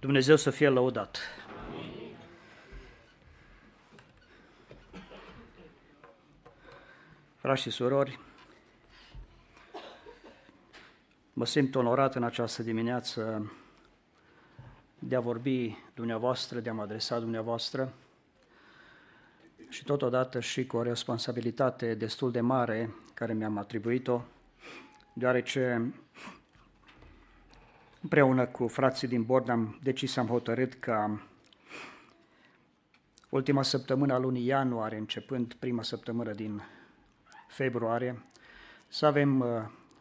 Dumnezeu 0.00 0.36
să 0.36 0.50
fie 0.50 0.68
lăudat. 0.68 1.18
Frați 7.36 7.62
și 7.62 7.70
surori, 7.70 8.18
mă 11.32 11.46
simt 11.46 11.74
onorat 11.74 12.14
în 12.14 12.22
această 12.22 12.62
dimineață 12.62 13.52
de 14.98 15.16
a 15.16 15.20
vorbi 15.20 15.76
dumneavoastră, 15.94 16.60
de 16.60 16.68
a 16.70 16.72
mă 16.72 16.82
adresa 16.82 17.18
dumneavoastră 17.18 17.92
și 19.68 19.84
totodată 19.84 20.40
și 20.40 20.66
cu 20.66 20.76
o 20.76 20.82
responsabilitate 20.82 21.94
destul 21.94 22.30
de 22.30 22.40
mare 22.40 22.94
care 23.14 23.32
mi-am 23.32 23.58
atribuit-o, 23.58 24.20
deoarece 25.12 25.92
împreună 28.00 28.46
cu 28.46 28.66
frații 28.66 29.08
din 29.08 29.22
bord 29.22 29.48
am 29.48 29.78
decis, 29.82 30.16
am 30.16 30.26
hotărât 30.26 30.74
ca 30.74 31.26
ultima 33.28 33.62
săptămână 33.62 34.12
a 34.12 34.18
lunii 34.18 34.46
ianuarie, 34.46 34.98
începând 34.98 35.54
prima 35.54 35.82
săptămână 35.82 36.32
din 36.32 36.62
februarie, 37.48 38.22
să 38.88 39.06
avem 39.06 39.40
uh, 39.40 39.46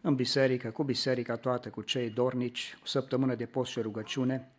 în 0.02 0.16
biserică, 0.16 0.70
cu 0.70 0.84
biserica 0.84 1.36
toată, 1.36 1.70
cu 1.70 1.82
cei 1.82 2.10
dornici, 2.10 2.78
o 2.84 2.86
săptămână 2.86 3.36
de 3.36 3.46
post 3.46 3.72
și 3.72 3.80
rugăciune, 3.80 4.52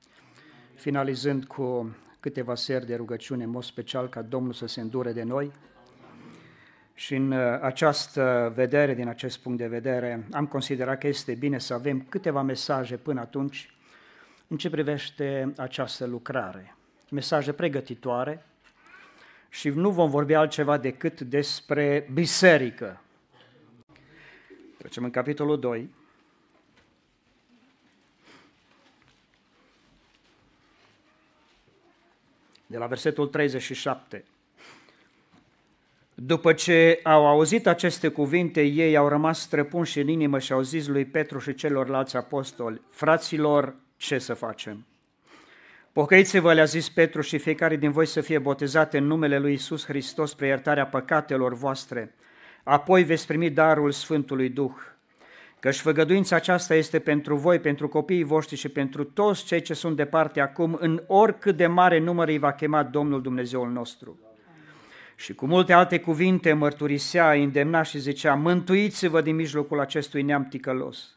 finalizând 0.75 1.45
cu 1.45 1.97
câteva 2.21 2.55
seri 2.55 2.87
de 2.87 2.95
rugăciune, 2.95 3.45
în 3.45 3.51
mod 3.51 3.63
special 3.63 4.09
ca 4.09 4.23
Domnul 4.23 4.53
să 4.53 4.67
se 4.67 4.81
îndure 4.81 5.13
de 5.13 5.23
noi. 5.23 5.53
Și 6.99 7.15
în 7.15 7.31
uh, 7.31 7.61
această 7.61 8.53
vedere, 8.55 8.95
din 8.95 9.09
acest 9.09 9.39
punct 9.39 9.59
de 9.59 9.67
vedere, 9.67 10.27
am 10.33 10.47
considerat 10.47 10.99
că 10.99 11.07
este 11.07 11.35
bine 11.35 11.59
să 11.59 11.75
avem 11.75 12.07
câteva 12.09 12.43
mesaje 12.43 12.97
până 12.97 13.21
atunci 13.21 13.75
în 14.47 14.57
ce 14.57 14.71
privește 14.71 15.53
această 15.57 16.07
lucrare. 16.07 16.77
Mesaje 17.11 17.53
pregătitoare 17.53 18.47
și 19.49 19.69
nu 19.69 19.91
vom 19.91 20.11
vorbi 20.11 20.35
altceva 20.35 20.79
decât 20.79 21.21
despre 21.21 22.09
biserică. 22.13 23.01
Trecem 24.79 25.05
în 25.05 25.11
capitolul 25.11 25.61
2. 25.61 25.91
de 32.67 32.79
la 32.79 32.87
versetul 32.87 33.27
37. 33.27 34.25
După 36.19 36.53
ce 36.53 37.01
au 37.03 37.27
auzit 37.27 37.67
aceste 37.67 38.09
cuvinte, 38.09 38.63
ei 38.63 38.97
au 38.97 39.09
rămas 39.09 39.41
străpunși 39.41 40.01
în 40.01 40.09
inimă 40.09 40.39
și 40.39 40.53
au 40.53 40.63
zis 40.63 40.87
lui 40.87 41.05
Petru 41.05 41.39
și 41.39 41.55
celorlalți 41.55 42.17
apostoli, 42.17 42.81
fraților, 42.91 43.77
ce 43.97 44.19
să 44.19 44.35
facem? 44.35 44.87
Pocăiți-vă, 45.93 46.53
le-a 46.53 46.65
zis 46.65 46.89
Petru 46.89 47.21
și 47.21 47.39
fiecare 47.39 47.77
din 47.77 47.91
voi 47.91 48.07
să 48.07 48.21
fie 48.21 48.39
botezat 48.39 48.95
în 48.95 49.05
numele 49.05 49.39
lui 49.39 49.53
Isus 49.53 49.85
Hristos 49.85 50.31
spre 50.31 50.47
iertarea 50.47 50.87
păcatelor 50.87 51.55
voastre, 51.55 52.15
apoi 52.63 53.03
veți 53.03 53.27
primi 53.27 53.51
darul 53.51 53.91
Sfântului 53.91 54.49
Duh 54.49 54.75
căci 55.61 55.81
făgăduința 55.81 56.37
aceasta 56.37 56.75
este 56.75 56.99
pentru 56.99 57.37
voi, 57.37 57.59
pentru 57.59 57.89
copiii 57.89 58.23
voștri 58.23 58.57
și 58.57 58.69
pentru 58.69 59.05
toți 59.05 59.45
cei 59.45 59.61
ce 59.61 59.75
sunt 59.75 59.97
departe 59.97 60.41
acum, 60.41 60.77
în 60.81 61.03
oricât 61.07 61.57
de 61.57 61.67
mare 61.67 61.99
număr 61.99 62.29
îi 62.29 62.39
va 62.39 62.53
chema 62.53 62.83
Domnul 62.83 63.23
Dumnezeul 63.23 63.71
nostru. 63.71 64.26
Și 65.19 65.35
cu 65.35 65.47
multe 65.47 65.73
alte 65.73 66.01
cuvinte 66.01 66.53
mărturisea, 66.53 67.33
îndemna 67.33 67.83
și 67.83 67.99
zicea, 67.99 68.35
mântuiți-vă 68.35 69.21
din 69.21 69.35
mijlocul 69.35 69.81
acestui 69.81 70.23
neam 70.23 70.45
ticălos. 70.45 71.17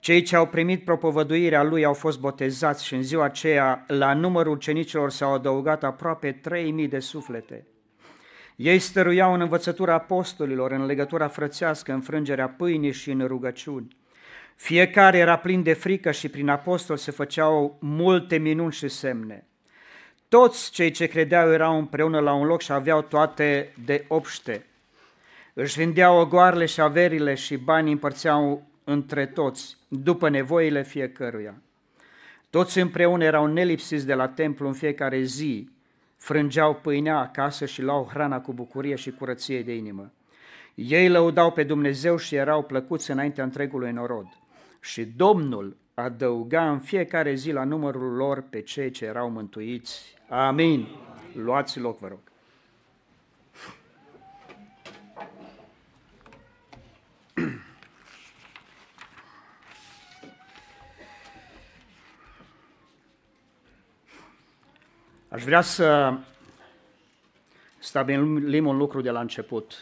Cei 0.00 0.22
ce 0.22 0.36
au 0.36 0.46
primit 0.46 0.84
propovăduirea 0.84 1.62
lui 1.62 1.84
au 1.84 1.94
fost 1.94 2.20
botezați 2.20 2.84
și 2.84 2.94
în 2.94 3.02
ziua 3.02 3.24
aceea 3.24 3.84
la 3.86 4.14
numărul 4.14 4.56
cenicilor 4.56 5.10
s-au 5.10 5.32
adăugat 5.32 5.84
aproape 5.84 6.40
3.000 6.84 6.88
de 6.88 6.98
suflete. 6.98 7.66
Ei 8.56 8.78
stăruiau 8.78 9.34
în 9.34 9.40
învățătura 9.40 9.94
apostolilor, 9.94 10.72
în 10.72 10.86
legătura 10.86 11.28
frățească, 11.28 11.92
în 11.92 12.00
frângerea 12.00 12.48
pâinii 12.48 12.92
și 12.92 13.10
în 13.10 13.26
rugăciuni. 13.26 13.96
Fiecare 14.56 15.18
era 15.18 15.36
plin 15.36 15.62
de 15.62 15.72
frică 15.72 16.10
și 16.10 16.28
prin 16.28 16.48
apostol 16.48 16.96
se 16.96 17.10
făceau 17.10 17.78
multe 17.80 18.36
minuni 18.36 18.72
și 18.72 18.88
semne. 18.88 19.47
Toți 20.28 20.70
cei 20.70 20.90
ce 20.90 21.06
credeau 21.06 21.52
erau 21.52 21.78
împreună 21.78 22.20
la 22.20 22.32
un 22.32 22.46
loc 22.46 22.60
și 22.60 22.72
aveau 22.72 23.02
toate 23.02 23.72
de 23.84 24.04
obște. 24.08 24.66
Își 25.54 25.78
vindeau 25.78 26.20
ogoarele 26.20 26.66
și 26.66 26.80
averile 26.80 27.34
și 27.34 27.56
banii 27.56 27.92
împărțeau 27.92 28.66
între 28.84 29.26
toți, 29.26 29.76
după 29.88 30.28
nevoile 30.28 30.82
fiecăruia. 30.82 31.54
Toți 32.50 32.78
împreună 32.78 33.24
erau 33.24 33.46
nelipsiți 33.46 34.06
de 34.06 34.14
la 34.14 34.28
templu 34.28 34.66
în 34.66 34.72
fiecare 34.72 35.22
zi, 35.22 35.70
frângeau 36.16 36.74
pâinea 36.74 37.18
acasă 37.18 37.66
și 37.66 37.82
luau 37.82 38.08
hrana 38.10 38.40
cu 38.40 38.52
bucurie 38.52 38.94
și 38.94 39.10
curăție 39.10 39.62
de 39.62 39.74
inimă. 39.74 40.12
Ei 40.74 41.08
lăudau 41.08 41.52
pe 41.52 41.62
Dumnezeu 41.62 42.16
și 42.16 42.34
erau 42.34 42.62
plăcuți 42.62 43.10
înaintea 43.10 43.44
întregului 43.44 43.92
norod. 43.92 44.26
Și 44.80 45.04
Domnul 45.04 45.76
adăuga 45.94 46.70
în 46.70 46.78
fiecare 46.78 47.34
zi 47.34 47.52
la 47.52 47.64
numărul 47.64 48.12
lor 48.12 48.44
pe 48.50 48.60
cei 48.60 48.90
ce 48.90 49.04
erau 49.04 49.30
mântuiți. 49.30 50.17
Amin. 50.28 50.88
Luați 51.34 51.78
loc, 51.78 51.98
vă 51.98 52.08
rog. 52.08 52.18
Aș 65.28 65.44
vrea 65.44 65.60
să 65.60 66.18
stabilim 67.78 68.66
un 68.66 68.76
lucru 68.76 69.00
de 69.00 69.10
la 69.10 69.20
început. 69.20 69.74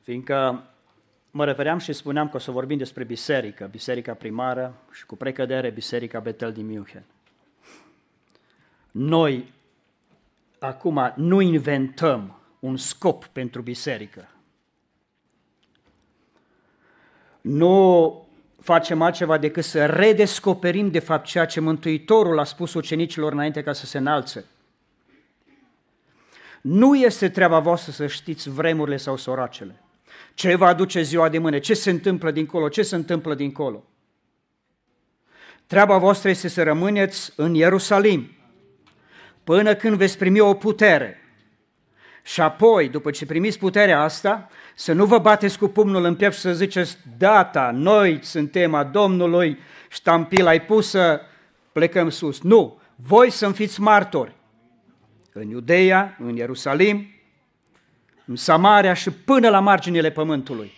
Fiindcă 0.00 0.69
mă 1.30 1.44
refeream 1.44 1.78
și 1.78 1.92
spuneam 1.92 2.28
că 2.28 2.36
o 2.36 2.40
să 2.40 2.50
vorbim 2.50 2.78
despre 2.78 3.04
biserică, 3.04 3.68
biserica 3.70 4.14
primară 4.14 4.74
și 4.92 5.06
cu 5.06 5.16
precădere 5.16 5.70
biserica 5.70 6.20
Betel 6.20 6.52
din 6.52 6.66
München. 6.66 7.04
Noi 8.90 9.52
acum 10.58 11.12
nu 11.16 11.40
inventăm 11.40 12.40
un 12.58 12.76
scop 12.76 13.26
pentru 13.26 13.62
biserică. 13.62 14.28
Nu 17.40 18.26
facem 18.60 19.02
altceva 19.02 19.38
decât 19.38 19.64
să 19.64 19.86
redescoperim 19.86 20.90
de 20.90 20.98
fapt 20.98 21.26
ceea 21.26 21.46
ce 21.46 21.60
Mântuitorul 21.60 22.38
a 22.38 22.44
spus 22.44 22.74
ucenicilor 22.74 23.32
înainte 23.32 23.62
ca 23.62 23.72
să 23.72 23.86
se 23.86 23.98
înalțe. 23.98 24.44
Nu 26.60 26.96
este 26.96 27.28
treaba 27.28 27.58
voastră 27.58 27.92
să 27.92 28.06
știți 28.06 28.50
vremurile 28.50 28.96
sau 28.96 29.16
soracele. 29.16 29.80
Ce 30.34 30.54
va 30.54 30.66
aduce 30.66 31.02
ziua 31.02 31.28
de 31.28 31.38
mâine, 31.38 31.58
ce 31.58 31.74
se 31.74 31.90
întâmplă 31.90 32.30
dincolo, 32.30 32.68
ce 32.68 32.82
se 32.82 32.94
întâmplă 32.94 33.34
dincolo. 33.34 33.84
Treaba 35.66 35.98
voastră 35.98 36.28
este 36.28 36.48
să 36.48 36.62
rămâneți 36.62 37.32
în 37.36 37.54
Ierusalim 37.54 38.30
până 39.44 39.74
când 39.74 39.96
veți 39.96 40.18
primi 40.18 40.40
o 40.40 40.54
putere 40.54 41.20
și 42.22 42.40
apoi, 42.40 42.88
după 42.88 43.10
ce 43.10 43.26
primiți 43.26 43.58
puterea 43.58 44.02
asta, 44.02 44.48
să 44.74 44.92
nu 44.92 45.04
vă 45.04 45.18
bateți 45.18 45.58
cu 45.58 45.68
pumnul 45.68 46.04
în 46.04 46.14
piept 46.14 46.34
și 46.34 46.40
să 46.40 46.52
ziceți, 46.52 46.98
data, 47.18 47.70
noi 47.74 48.18
suntem 48.22 48.74
a 48.74 48.84
Domnului, 48.84 49.58
ștampila 49.90 50.50
ai 50.50 50.62
pusă, 50.62 51.20
plecăm 51.72 52.08
sus. 52.10 52.40
Nu, 52.40 52.80
voi 52.96 53.30
să 53.30 53.50
fiți 53.50 53.80
martori 53.80 54.34
în 55.32 55.48
Iudeia, 55.48 56.16
în 56.18 56.36
Ierusalim, 56.36 57.06
în 58.24 58.36
Samaria 58.36 58.94
și 58.94 59.10
până 59.10 59.48
la 59.48 59.60
marginile 59.60 60.10
pământului. 60.10 60.72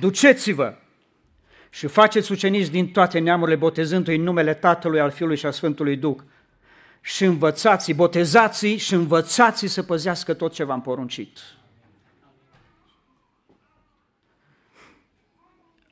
Duceți-vă 0.00 0.74
și 1.70 1.86
faceți 1.86 2.32
ucenici 2.32 2.68
din 2.68 2.90
toate 2.90 3.18
neamurile, 3.18 3.56
botezându-i 3.56 4.16
în 4.16 4.22
numele 4.22 4.54
Tatălui, 4.54 5.00
al 5.00 5.10
Fiului 5.10 5.36
și 5.36 5.46
a 5.46 5.50
Sfântului 5.50 5.96
Duh 5.96 6.18
și 7.00 7.24
învățați, 7.24 7.92
botezați 7.92 8.66
și 8.66 8.94
învățați 8.94 9.66
să 9.66 9.82
păzească 9.82 10.34
tot 10.34 10.52
ce 10.52 10.64
v-am 10.64 10.80
poruncit. 10.80 11.38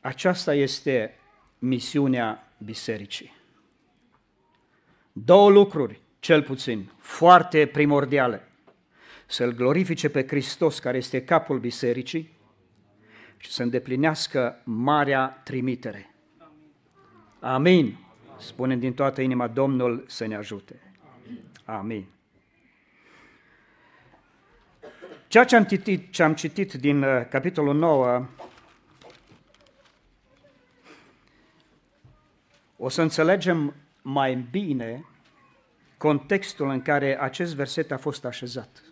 Aceasta 0.01 0.55
este 0.55 1.19
misiunea 1.59 2.53
bisericii. 2.59 3.37
Două 5.13 5.51
lucruri, 5.51 6.01
cel 6.19 6.43
puțin, 6.43 6.91
foarte 6.99 7.67
primordiale. 7.67 8.48
Să-L 9.31 9.53
glorifice 9.53 10.09
pe 10.09 10.27
Hristos, 10.27 10.79
care 10.79 10.97
este 10.97 11.25
capul 11.25 11.59
bisericii, 11.59 12.37
și 13.37 13.51
să 13.51 13.63
îndeplinească 13.63 14.61
marea 14.65 15.41
trimitere. 15.45 16.15
Amin. 17.41 17.99
Spune 18.39 18.77
din 18.77 18.95
toată 18.95 19.21
inima 19.21 19.47
Domnul 19.47 20.05
să 20.07 20.27
ne 20.27 20.37
ajute. 20.37 20.81
Amin. 21.65 22.07
Ceea 25.27 25.45
ce 25.45 25.57
am 25.57 25.65
citit, 25.65 26.13
ce 26.13 26.23
am 26.23 26.35
citit 26.35 26.73
din 26.73 27.03
uh, 27.03 27.27
capitolul 27.29 27.75
9 27.75 28.27
o 32.77 32.89
să 32.89 33.03
înțelegem 33.03 33.75
mai 34.03 34.47
bine 34.51 35.05
contextul 35.97 36.69
în 36.69 36.83
care 36.83 37.21
acest 37.21 37.55
verset 37.55 37.91
a 37.91 37.97
fost 37.97 38.25
așezat. 38.25 38.88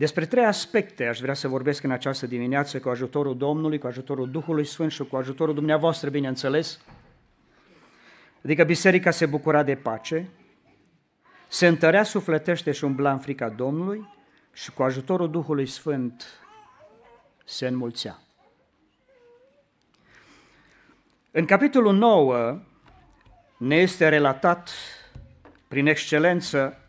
Despre 0.00 0.26
trei 0.26 0.44
aspecte 0.44 1.06
aș 1.06 1.20
vrea 1.20 1.34
să 1.34 1.48
vorbesc 1.48 1.82
în 1.82 1.90
această 1.90 2.26
dimineață 2.26 2.80
cu 2.80 2.88
ajutorul 2.88 3.36
Domnului, 3.36 3.78
cu 3.78 3.86
ajutorul 3.86 4.30
Duhului 4.30 4.64
Sfânt 4.64 4.90
și 4.90 5.04
cu 5.04 5.16
ajutorul 5.16 5.54
dumneavoastră, 5.54 6.10
bineînțeles. 6.10 6.80
Adică 8.44 8.64
biserica 8.64 9.10
se 9.10 9.26
bucura 9.26 9.62
de 9.62 9.74
pace, 9.74 10.28
se 11.48 11.66
întărea 11.66 12.02
sufletește 12.02 12.72
și 12.72 12.84
umbla 12.84 13.12
în 13.12 13.18
frica 13.18 13.48
Domnului 13.48 14.08
și 14.52 14.72
cu 14.72 14.82
ajutorul 14.82 15.30
Duhului 15.30 15.66
Sfânt 15.66 16.24
se 17.44 17.66
înmulțea. 17.66 18.18
În 21.30 21.44
capitolul 21.44 21.94
9 21.94 22.60
ne 23.56 23.76
este 23.76 24.08
relatat 24.08 24.70
prin 25.68 25.86
excelență 25.86 26.80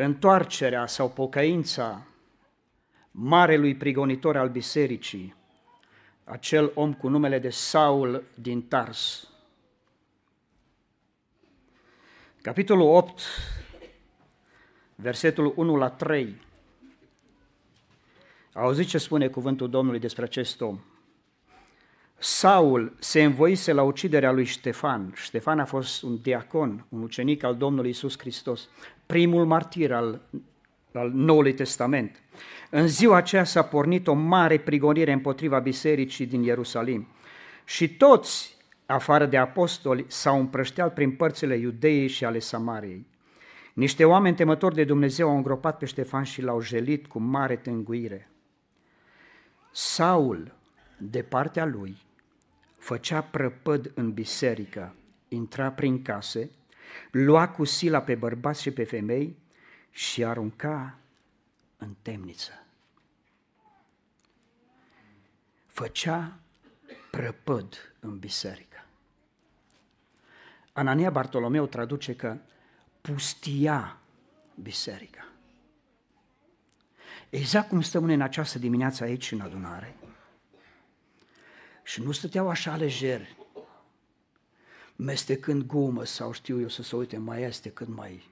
întoarcerea 0.00 0.86
sau 0.86 1.10
pocăința 1.10 2.06
marelui 3.10 3.74
prigonitor 3.76 4.36
al 4.36 4.48
bisericii, 4.48 5.34
acel 6.24 6.70
om 6.74 6.94
cu 6.94 7.08
numele 7.08 7.38
de 7.38 7.50
Saul 7.50 8.24
din 8.34 8.62
Tars. 8.62 9.30
Capitolul 12.42 12.94
8, 12.94 13.20
versetul 14.94 15.52
1 15.56 15.76
la 15.76 15.90
3. 15.90 16.40
Auziți 18.52 18.88
ce 18.88 18.98
spune 18.98 19.28
cuvântul 19.28 19.70
Domnului 19.70 20.00
despre 20.00 20.24
acest 20.24 20.60
om. 20.60 20.80
Saul 22.18 22.96
se 22.98 23.22
învoise 23.22 23.72
la 23.72 23.82
uciderea 23.82 24.32
lui 24.32 24.44
Ștefan. 24.44 25.12
Ștefan 25.14 25.58
a 25.58 25.64
fost 25.64 26.02
un 26.02 26.18
diacon, 26.20 26.86
un 26.88 27.02
ucenic 27.02 27.42
al 27.42 27.56
Domnului 27.56 27.90
Isus 27.90 28.18
Hristos, 28.18 28.68
primul 29.08 29.46
martir 29.46 29.92
al, 29.92 30.20
al 30.92 31.10
Noului 31.14 31.54
Testament. 31.54 32.22
În 32.70 32.88
ziua 32.88 33.16
aceea 33.16 33.44
s-a 33.44 33.62
pornit 33.62 34.06
o 34.06 34.12
mare 34.12 34.58
prigonire 34.58 35.12
împotriva 35.12 35.58
bisericii 35.58 36.26
din 36.26 36.42
Ierusalim. 36.42 37.06
Și 37.64 37.96
toți, 37.96 38.56
afară 38.86 39.26
de 39.26 39.36
apostoli, 39.36 40.04
s-au 40.08 40.38
împrășteat 40.38 40.94
prin 40.94 41.10
părțile 41.10 41.56
Iudeii 41.56 42.08
și 42.08 42.24
ale 42.24 42.38
Samariei. 42.38 43.06
Niște 43.74 44.04
oameni 44.04 44.36
temători 44.36 44.74
de 44.74 44.84
Dumnezeu 44.84 45.28
au 45.28 45.36
îngropat 45.36 45.78
pe 45.78 45.86
Ștefan 45.86 46.22
și 46.22 46.42
l-au 46.42 46.60
jelit 46.60 47.06
cu 47.06 47.18
mare 47.18 47.56
tânguire. 47.56 48.30
Saul, 49.70 50.54
de 50.98 51.22
partea 51.22 51.64
lui, 51.64 51.96
făcea 52.78 53.20
prăpăd 53.20 53.90
în 53.94 54.12
biserică, 54.12 54.94
intra 55.28 55.70
prin 55.70 56.02
case, 56.02 56.50
lua 57.10 57.48
cu 57.48 57.64
sila 57.64 58.02
pe 58.02 58.14
bărbați 58.14 58.62
și 58.62 58.70
pe 58.70 58.84
femei 58.84 59.36
și 59.90 60.24
arunca 60.24 60.98
în 61.76 61.94
temniță. 62.02 62.52
Făcea 65.66 66.38
prăpăd 67.10 67.94
în 68.00 68.18
biserică. 68.18 68.84
Anania 70.72 71.10
Bartolomeu 71.10 71.66
traduce 71.66 72.16
că 72.16 72.36
pustia 73.00 73.98
biserica. 74.54 75.28
Exact 77.30 77.68
cum 77.68 77.80
stăm 77.80 78.04
în 78.04 78.20
această 78.20 78.58
dimineață 78.58 79.04
aici 79.04 79.32
în 79.32 79.40
adunare, 79.40 79.96
și 81.82 82.02
nu 82.02 82.12
stăteau 82.12 82.48
așa 82.48 82.76
lejer, 82.76 83.28
mestecând 84.98 85.62
gumă 85.62 86.04
sau 86.04 86.32
știu 86.32 86.60
eu 86.60 86.68
să 86.68 86.82
se 86.82 86.96
uite, 86.96 87.16
mai 87.16 87.42
este 87.42 87.70
cât 87.70 87.88
mai... 87.88 88.22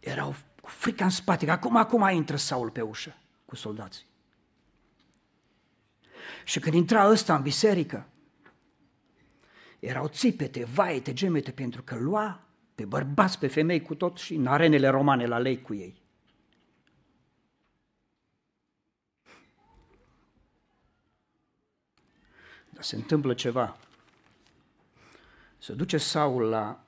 Erau 0.00 0.34
cu 0.60 0.68
frica 0.68 1.04
în 1.04 1.10
spate, 1.10 1.44
că 1.44 1.50
acum, 1.50 1.76
acum 1.76 2.08
intră 2.08 2.36
Saul 2.36 2.70
pe 2.70 2.80
ușă 2.80 3.16
cu 3.44 3.56
soldații. 3.56 4.06
Și 6.44 6.58
când 6.58 6.74
intra 6.74 7.08
ăsta 7.08 7.36
în 7.36 7.42
biserică, 7.42 8.08
erau 9.78 10.08
țipete, 10.08 10.64
vaete, 10.64 11.12
gemete, 11.12 11.50
pentru 11.50 11.82
că 11.82 11.94
lua 11.94 12.40
pe 12.74 12.84
bărbați, 12.84 13.38
pe 13.38 13.46
femei 13.46 13.82
cu 13.82 13.94
tot 13.94 14.18
și 14.18 14.34
în 14.34 14.46
arenele 14.46 14.88
romane 14.88 15.26
la 15.26 15.38
lei 15.38 15.62
cu 15.62 15.74
ei. 15.74 16.02
Dar 22.70 22.82
se 22.82 22.96
întâmplă 22.96 23.34
ceva. 23.34 23.78
Se 25.58 25.72
duce 25.72 25.98
Saul 25.98 26.42
la 26.42 26.84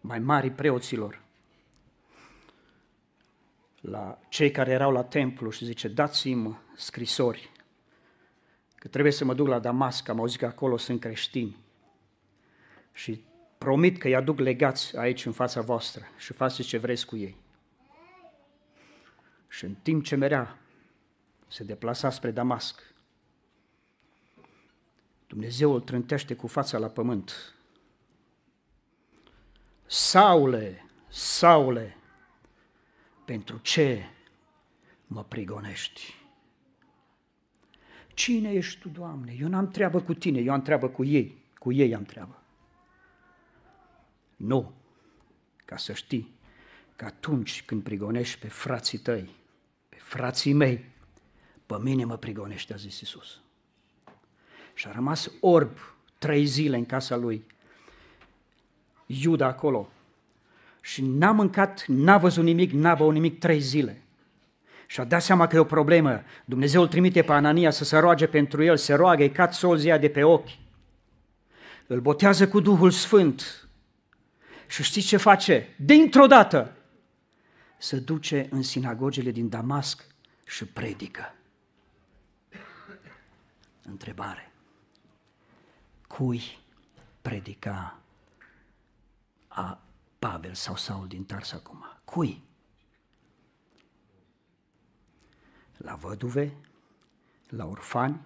mai 0.00 0.18
mari 0.18 0.50
preoților, 0.50 1.22
la 3.80 4.18
cei 4.28 4.50
care 4.50 4.70
erau 4.70 4.92
la 4.92 5.04
templu 5.04 5.50
și 5.50 5.64
zice, 5.64 5.88
dați-mi 5.88 6.58
scrisori, 6.76 7.50
că 8.74 8.88
trebuie 8.88 9.12
să 9.12 9.24
mă 9.24 9.34
duc 9.34 9.46
la 9.46 9.58
Damasc, 9.58 10.08
am 10.08 10.18
auzit 10.18 10.38
că 10.38 10.46
acolo 10.46 10.76
sunt 10.76 11.00
creștini. 11.00 11.56
Și 12.92 13.24
promit 13.58 13.98
că 13.98 14.06
îi 14.06 14.14
aduc 14.14 14.38
legați 14.38 14.96
aici 14.96 15.26
în 15.26 15.32
fața 15.32 15.60
voastră 15.60 16.04
și 16.16 16.32
faceți 16.32 16.68
ce 16.68 16.78
vreți 16.78 17.06
cu 17.06 17.16
ei. 17.16 17.36
Și 19.48 19.64
în 19.64 19.74
timp 19.74 20.04
ce 20.04 20.16
merea, 20.16 20.58
se 21.48 21.64
deplasa 21.64 22.10
spre 22.10 22.30
Damasc, 22.30 22.82
Dumnezeu 25.26 25.72
îl 25.72 25.80
trântește 25.80 26.34
cu 26.34 26.46
fața 26.46 26.78
la 26.78 26.86
pământ. 26.86 27.54
Saule, 29.92 30.86
Saule, 31.08 31.96
pentru 33.24 33.58
ce 33.58 34.04
mă 35.06 35.24
prigonești? 35.24 36.14
Cine 38.14 38.52
ești 38.52 38.80
tu, 38.80 38.88
Doamne? 38.88 39.36
Eu 39.40 39.48
n-am 39.48 39.68
treabă 39.68 40.00
cu 40.00 40.14
tine, 40.14 40.40
eu 40.40 40.52
am 40.52 40.62
treabă 40.62 40.88
cu 40.88 41.04
ei, 41.04 41.44
cu 41.58 41.72
ei 41.72 41.94
am 41.94 42.02
treabă. 42.02 42.42
Nu, 44.36 44.72
ca 45.64 45.76
să 45.76 45.92
știi 45.92 46.34
că 46.96 47.04
atunci 47.04 47.64
când 47.64 47.82
prigonești 47.82 48.38
pe 48.38 48.48
frații 48.48 48.98
tăi, 48.98 49.30
pe 49.88 49.96
frații 49.98 50.52
mei, 50.52 50.84
pe 51.66 51.78
mine 51.80 52.04
mă 52.04 52.16
prigonește, 52.16 52.72
a 52.72 52.76
zis 52.76 53.00
Isus. 53.00 53.40
Și 54.74 54.86
a 54.86 54.92
rămas 54.92 55.30
orb 55.40 55.78
trei 56.18 56.44
zile 56.44 56.76
în 56.76 56.86
casa 56.86 57.16
lui. 57.16 57.46
Iuda 59.18 59.46
acolo. 59.46 59.88
Și 60.80 61.02
n-a 61.04 61.30
mâncat, 61.30 61.84
n-a 61.86 62.18
văzut 62.18 62.44
nimic, 62.44 62.70
n-a 62.70 62.94
băut 62.94 63.12
nimic 63.12 63.38
trei 63.38 63.60
zile. 63.60 64.02
Și 64.86 65.00
a 65.00 65.04
dat 65.04 65.22
seama 65.22 65.46
că 65.46 65.56
e 65.56 65.58
o 65.58 65.64
problemă. 65.64 66.22
Dumnezeu 66.44 66.82
îl 66.82 66.88
trimite 66.88 67.22
pe 67.22 67.32
Anania 67.32 67.70
să 67.70 67.84
se 67.84 67.98
roage 67.98 68.26
pentru 68.26 68.62
el, 68.62 68.76
se 68.76 68.94
roagă, 68.94 69.22
îi 69.22 69.30
cad 69.30 69.52
solzia 69.52 69.98
de 69.98 70.08
pe 70.08 70.22
ochi. 70.22 70.48
Îl 71.86 72.00
botează 72.00 72.48
cu 72.48 72.60
Duhul 72.60 72.90
Sfânt. 72.90 73.68
Și 74.66 74.82
știți 74.82 75.06
ce 75.06 75.16
face? 75.16 75.74
Dintr-o 75.76 76.26
dată 76.26 76.72
se 77.78 77.96
duce 77.96 78.46
în 78.50 78.62
sinagogele 78.62 79.30
din 79.30 79.48
Damasc 79.48 80.06
și 80.46 80.64
predică. 80.64 81.34
Întrebare 83.82 84.52
cui 86.06 86.58
predica 87.22 87.99
a 89.60 89.82
Pavel 90.18 90.54
sau 90.54 90.76
Saul 90.76 91.06
din 91.06 91.24
Tars 91.24 91.52
acum? 91.52 91.84
Cui? 92.04 92.42
La 95.76 95.94
văduve, 95.94 96.56
la 97.48 97.66
orfani 97.66 98.20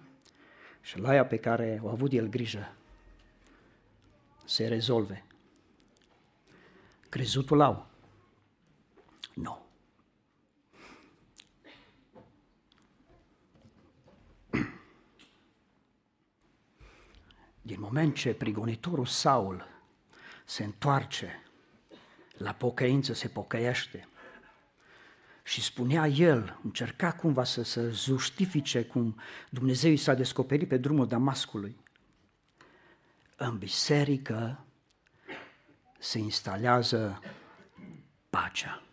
și 0.81 0.99
la 0.99 1.09
aia 1.09 1.25
pe 1.25 1.37
care 1.37 1.79
au 1.81 1.89
avut 1.89 2.11
el 2.11 2.27
grijă 2.27 2.75
se 4.45 4.67
rezolve. 4.67 5.25
Crezutul 7.09 7.61
au? 7.61 7.87
Nu. 9.33 9.65
Din 17.61 17.79
moment 17.79 18.15
ce 18.15 18.33
prigonitorul 18.33 19.05
Saul 19.05 19.74
se 20.45 20.63
întoarce 20.63 21.43
la 22.37 22.51
pocăință, 22.51 23.13
se 23.13 23.27
pocăiește 23.27 24.07
și 25.43 25.61
spunea 25.61 26.07
el, 26.07 26.59
încerca 26.63 27.11
cumva 27.11 27.43
să 27.43 27.63
se 27.63 27.89
justifice 27.89 28.83
cum 28.83 29.19
Dumnezeu 29.49 29.91
i 29.91 29.97
s-a 29.97 30.13
descoperit 30.13 30.67
pe 30.67 30.77
drumul 30.77 31.07
Damascului. 31.07 31.77
În 33.35 33.57
biserică 33.57 34.65
se 35.99 36.19
instalează 36.19 37.19
pacea. 38.29 38.83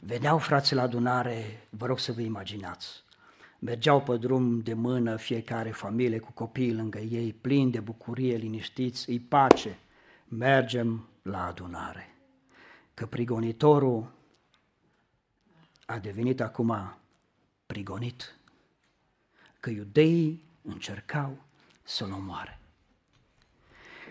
Veneau 0.00 0.38
frații 0.38 0.76
la 0.76 0.82
adunare, 0.82 1.66
vă 1.70 1.86
rog 1.86 1.98
să 1.98 2.12
vă 2.12 2.20
imaginați, 2.20 3.04
Mergeau 3.62 4.02
pe 4.02 4.16
drum 4.16 4.60
de 4.60 4.74
mână 4.74 5.16
fiecare 5.16 5.70
familie 5.70 6.18
cu 6.18 6.32
copii 6.32 6.74
lângă 6.74 6.98
ei, 6.98 7.32
plini 7.32 7.70
de 7.70 7.80
bucurie, 7.80 8.36
liniștiți, 8.36 9.10
îi 9.10 9.20
pace. 9.20 9.78
Mergem 10.28 11.08
la 11.22 11.46
adunare. 11.46 12.14
Că 12.94 13.06
prigonitorul 13.06 14.12
a 15.86 15.98
devenit 15.98 16.40
acum 16.40 16.96
prigonit. 17.66 18.36
Că 19.60 19.70
iudeii 19.70 20.42
încercau 20.62 21.36
să-l 21.82 22.12
omoare. 22.12 22.58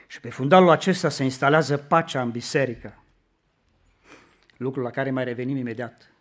Și 0.07 0.19
pe 0.19 0.29
fundalul 0.29 0.69
acesta 0.69 1.09
se 1.09 1.23
instalează 1.23 1.77
pacea 1.77 2.21
în 2.21 2.31
biserică. 2.31 3.03
Lucru 4.57 4.81
la 4.81 4.89
care 4.89 5.11
mai 5.11 5.23
revenim 5.23 5.57
imediat 5.57 6.11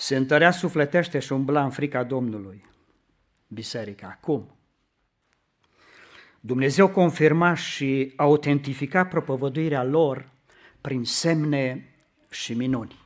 se 0.00 0.16
întărea 0.16 0.50
sufletește 0.50 1.18
și 1.18 1.32
umbla 1.32 1.64
în 1.64 1.70
frica 1.70 2.04
Domnului. 2.04 2.64
Biserica, 3.48 4.06
acum. 4.06 4.56
Dumnezeu 6.40 6.88
confirma 6.88 7.54
și 7.54 8.12
autentifica 8.16 9.06
propovăduirea 9.06 9.82
lor 9.82 10.30
prin 10.80 11.04
semne 11.04 11.94
și 12.30 12.54
minuni. 12.54 12.98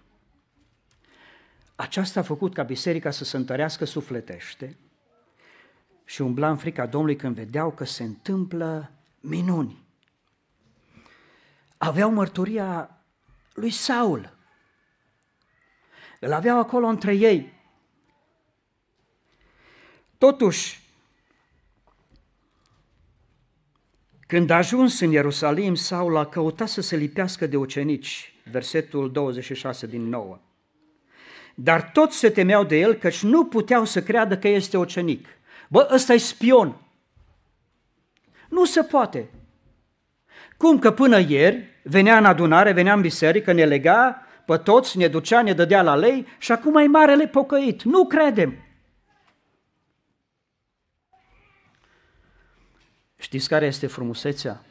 Aceasta 1.74 2.20
a 2.20 2.22
făcut 2.22 2.54
ca 2.54 2.62
biserica 2.62 3.10
să 3.10 3.24
se 3.24 3.36
întărească 3.36 3.84
sufletește 3.84 4.76
și 6.04 6.22
umbla 6.22 6.50
în 6.50 6.56
frica 6.56 6.86
Domnului 6.86 7.16
când 7.16 7.34
vedeau 7.34 7.70
că 7.70 7.84
se 7.84 8.02
întâmplă 8.02 8.90
minuni. 9.20 9.82
Aveau 11.76 12.10
mărturia 12.10 13.02
lui 13.54 13.70
Saul, 13.70 14.33
îl 16.24 16.32
aveau 16.32 16.58
acolo 16.58 16.86
între 16.86 17.14
ei. 17.14 17.52
Totuși, 20.18 20.80
când 24.26 24.50
a 24.50 24.56
ajuns 24.56 25.00
în 25.00 25.10
Ierusalim, 25.10 25.74
Saul 25.74 26.16
a 26.16 26.26
căutat 26.26 26.68
să 26.68 26.80
se 26.80 26.96
lipească 26.96 27.46
de 27.46 27.56
ucenici, 27.56 28.34
versetul 28.50 29.12
26 29.12 29.86
din 29.86 30.08
9. 30.08 30.38
Dar 31.54 31.90
toți 31.90 32.16
se 32.16 32.30
temeau 32.30 32.64
de 32.64 32.78
el, 32.78 32.94
căci 32.94 33.22
nu 33.22 33.44
puteau 33.44 33.84
să 33.84 34.02
creadă 34.02 34.38
că 34.38 34.48
este 34.48 34.76
ucenic. 34.76 35.26
Bă, 35.68 35.88
ăsta 35.92 36.12
e 36.12 36.16
spion. 36.16 36.80
Nu 38.48 38.64
se 38.64 38.82
poate. 38.82 39.30
Cum 40.56 40.78
că 40.78 40.92
până 40.92 41.18
ieri 41.18 41.68
venea 41.82 42.18
în 42.18 42.24
adunare, 42.24 42.72
venea 42.72 42.94
în 42.94 43.00
biserică, 43.00 43.52
ne 43.52 43.64
lega, 43.64 44.23
pe 44.46 44.56
toți, 44.56 44.96
ne 44.96 45.08
ducea, 45.08 45.42
ne 45.42 45.52
dădea 45.52 45.82
la 45.82 45.94
lei 45.94 46.26
și 46.38 46.52
acum 46.52 46.76
e 46.76 46.86
marele 46.86 47.26
pocăit. 47.26 47.82
Nu 47.82 48.06
credem. 48.06 48.54
Știți 53.16 53.48
care 53.48 53.66
este 53.66 53.86
frumusețea? 53.86 54.62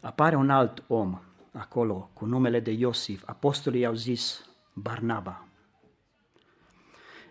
Apare 0.00 0.36
un 0.36 0.50
alt 0.50 0.82
om 0.86 1.20
acolo 1.52 2.10
cu 2.12 2.24
numele 2.24 2.60
de 2.60 2.70
Iosif. 2.70 3.22
Apostolii 3.26 3.80
i-au 3.80 3.94
zis 3.94 4.48
Barnaba, 4.72 5.44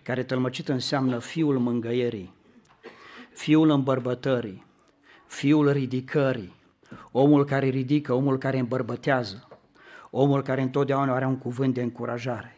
care 0.03 0.23
tălmăcit 0.23 0.69
înseamnă 0.69 1.19
fiul 1.19 1.59
mângăierii, 1.59 2.33
fiul 3.33 3.69
îmbărbătării, 3.69 4.65
fiul 5.27 5.71
ridicării, 5.71 6.55
omul 7.11 7.45
care 7.45 7.67
ridică, 7.67 8.13
omul 8.13 8.37
care 8.37 8.59
îmbărbătează 8.59 9.48
omul 10.09 10.41
care 10.41 10.61
întotdeauna 10.61 11.15
are 11.15 11.25
un 11.25 11.37
cuvânt 11.37 11.73
de 11.73 11.81
încurajare. 11.81 12.57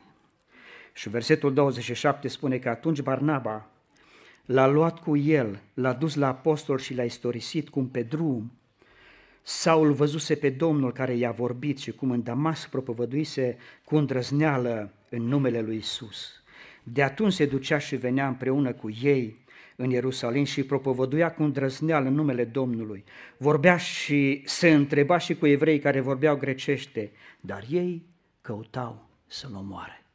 Și 0.94 1.10
versetul 1.10 1.54
27 1.54 2.28
spune 2.28 2.58
că 2.58 2.70
atunci 2.70 3.02
Barnaba 3.02 3.70
l-a 4.46 4.68
luat 4.68 5.00
cu 5.00 5.18
el, 5.18 5.60
l-a 5.74 5.94
dus 5.94 6.16
la 6.16 6.28
apostol 6.28 6.78
și 6.78 6.94
l-a 6.94 7.04
istorisit 7.04 7.70
cum 7.70 7.88
pe 7.88 8.04
drum 8.04 8.52
Saul 9.44 9.94
văzuse 9.94 10.36
pe 10.36 10.50
Domnul 10.50 10.92
care 10.92 11.14
i-a 11.14 11.32
vorbit 11.32 11.78
și 11.78 11.92
cum 11.92 12.12
în 12.12 12.24
Damas 12.24 12.68
propovăduise 12.68 13.58
cu 13.84 13.96
îndrăzneală 13.96 14.94
în 15.10 15.24
numele 15.24 15.62
lui 15.62 15.76
Isus. 15.76 16.44
De 16.84 17.04
atunci 17.04 17.34
se 17.34 17.46
ducea 17.46 17.78
și 17.78 17.96
venea 17.96 18.28
împreună 18.28 18.74
cu 18.74 18.90
ei 19.02 19.40
în 19.82 19.90
Ierusalim 19.90 20.44
și 20.44 20.64
propovăduia 20.64 21.34
cu 21.34 21.44
îndrăzneală 21.44 22.08
în 22.08 22.14
numele 22.14 22.46
Domnului. 22.46 23.04
Vorbea 23.38 23.78
și 23.78 24.44
se 24.46 24.70
întreba 24.70 25.18
și 25.18 25.36
cu 25.36 25.48
evrei 25.48 25.80
care 25.80 26.00
vorbeau 26.00 26.36
grecește, 26.36 27.12
dar 27.40 27.64
ei 27.70 28.06
căutau 28.42 29.10
să-l 29.28 29.56
omoare. 29.56 30.06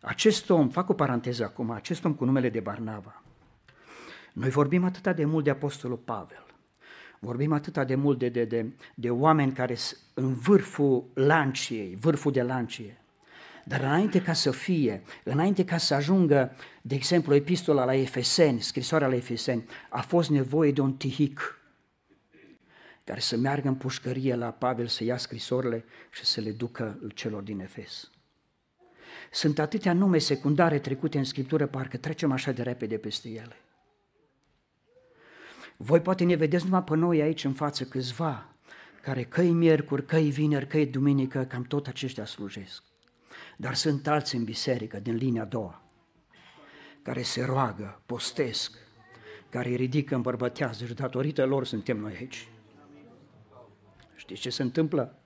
Acest 0.00 0.50
om, 0.50 0.68
fac 0.68 0.88
o 0.88 0.94
paranteză 0.94 1.44
acum, 1.44 1.70
acest 1.70 2.04
om 2.04 2.14
cu 2.14 2.24
numele 2.24 2.48
de 2.48 2.60
Barnaba, 2.60 3.22
noi 4.32 4.50
vorbim 4.50 4.84
atât 4.84 5.16
de 5.16 5.24
mult 5.24 5.44
de 5.44 5.50
Apostolul 5.50 5.96
Pavel, 5.96 6.46
vorbim 7.18 7.52
atât 7.52 7.86
de 7.86 7.94
mult 7.94 8.18
de, 8.18 8.28
de, 8.28 8.44
de, 8.44 8.72
de 8.94 9.10
oameni 9.10 9.52
care 9.52 9.74
sunt 9.74 10.00
în 10.14 10.34
vârful 10.34 11.04
lanciei, 11.14 11.96
vârful 12.00 12.32
de 12.32 12.42
lancie. 12.42 13.03
Dar 13.64 13.80
înainte 13.80 14.22
ca 14.22 14.32
să 14.32 14.50
fie, 14.50 15.02
înainte 15.24 15.64
ca 15.64 15.76
să 15.76 15.94
ajungă, 15.94 16.56
de 16.82 16.94
exemplu, 16.94 17.34
epistola 17.34 17.84
la 17.84 17.94
Efeseni, 17.94 18.60
scrisoarea 18.60 19.08
la 19.08 19.14
Efeseni, 19.14 19.64
a 19.88 20.00
fost 20.00 20.30
nevoie 20.30 20.72
de 20.72 20.80
un 20.80 20.92
tihic 20.92 21.58
care 23.04 23.20
să 23.20 23.36
meargă 23.36 23.68
în 23.68 23.74
pușcărie 23.74 24.34
la 24.34 24.50
Pavel 24.50 24.86
să 24.86 25.04
ia 25.04 25.16
scrisorile 25.16 25.84
și 26.10 26.24
să 26.24 26.40
le 26.40 26.50
ducă 26.50 26.98
celor 27.14 27.42
din 27.42 27.60
Efes. 27.60 28.10
Sunt 29.30 29.58
atâtea 29.58 29.92
nume 29.92 30.18
secundare 30.18 30.78
trecute 30.78 31.18
în 31.18 31.24
Scriptură, 31.24 31.66
parcă 31.66 31.96
trecem 31.96 32.32
așa 32.32 32.52
de 32.52 32.62
repede 32.62 32.98
peste 32.98 33.28
ele. 33.28 33.56
Voi 35.76 36.00
poate 36.00 36.24
ne 36.24 36.34
vedeți 36.34 36.64
numai 36.64 36.84
pe 36.84 36.96
noi 36.96 37.20
aici 37.20 37.44
în 37.44 37.52
față 37.52 37.84
câțiva, 37.84 38.54
care 39.02 39.22
căi 39.22 39.50
miercuri, 39.50 40.06
căi 40.06 40.30
vineri, 40.30 40.66
căi 40.66 40.86
duminică, 40.86 41.44
cam 41.44 41.62
tot 41.62 41.86
aceștia 41.86 42.24
slujesc. 42.24 42.82
Dar 43.56 43.74
sunt 43.74 44.06
alții 44.06 44.38
în 44.38 44.44
biserică, 44.44 44.98
din 44.98 45.14
linia 45.14 45.42
a 45.42 45.44
doua, 45.44 45.82
care 47.02 47.22
se 47.22 47.44
roagă, 47.44 48.02
postesc, 48.06 48.78
care 49.48 49.68
îi 49.68 49.76
ridică, 49.76 50.14
îmbărbătează 50.14 50.86
și 50.86 50.94
datorită 50.94 51.44
lor 51.44 51.64
suntem 51.64 51.98
noi 51.98 52.14
aici. 52.14 52.48
Știți 54.14 54.40
ce 54.40 54.50
se 54.50 54.62
întâmplă? 54.62 55.18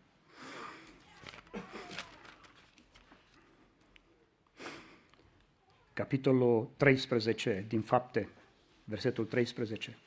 Capitolul 5.92 6.70
13 6.76 7.64
din 7.68 7.82
Fapte, 7.82 8.28
versetul 8.84 9.24
13. 9.24 9.98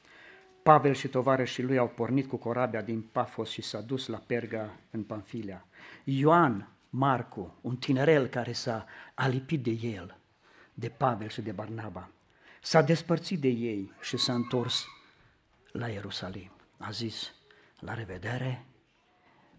Pavel 0.63 0.93
și 0.93 1.07
tovarășii 1.07 1.63
lui 1.63 1.77
au 1.77 1.87
pornit 1.87 2.27
cu 2.27 2.35
corabia 2.35 2.81
din 2.81 3.01
Pafos 3.01 3.49
și 3.49 3.61
s-a 3.61 3.81
dus 3.81 4.07
la 4.07 4.17
Perga 4.17 4.79
în 4.91 5.03
Panfilia. 5.03 5.65
Ioan, 6.03 6.69
Marcu, 6.93 7.57
un 7.61 7.75
tinerel 7.75 8.27
care 8.27 8.51
s-a 8.51 8.85
alipit 9.13 9.63
de 9.63 9.87
el, 9.87 10.17
de 10.73 10.89
Pavel 10.89 11.29
și 11.29 11.41
de 11.41 11.51
Barnaba, 11.51 12.09
s-a 12.61 12.81
despărțit 12.81 13.39
de 13.39 13.47
ei 13.47 13.91
și 14.01 14.17
s-a 14.17 14.33
întors 14.33 14.85
la 15.71 15.87
Ierusalim. 15.87 16.51
A 16.77 16.89
zis, 16.89 17.33
la 17.79 17.93
revedere, 17.93 18.65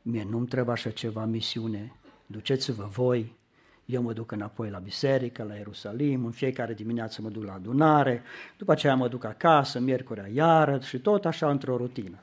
mie 0.03 0.25
nu-mi 0.25 0.47
trebuie 0.47 0.75
așa 0.75 0.91
ceva 0.91 1.25
misiune, 1.25 1.93
duceți-vă 2.27 2.85
voi, 2.85 3.37
eu 3.85 4.03
mă 4.03 4.12
duc 4.12 4.31
înapoi 4.31 4.71
la 4.71 4.79
biserică, 4.79 5.43
la 5.43 5.55
Ierusalim, 5.55 6.25
în 6.25 6.31
fiecare 6.31 6.75
dimineață 6.75 7.23
mă 7.23 7.29
duc 7.29 7.45
la 7.45 7.53
adunare, 7.53 8.23
după 8.59 8.73
aceea 8.73 8.95
mă 8.95 9.09
duc 9.09 9.25
acasă, 9.25 9.79
miercurea 9.79 10.29
iară 10.29 10.81
și 10.81 10.99
tot 10.99 11.25
așa 11.25 11.51
într-o 11.51 11.77
rutină. 11.77 12.19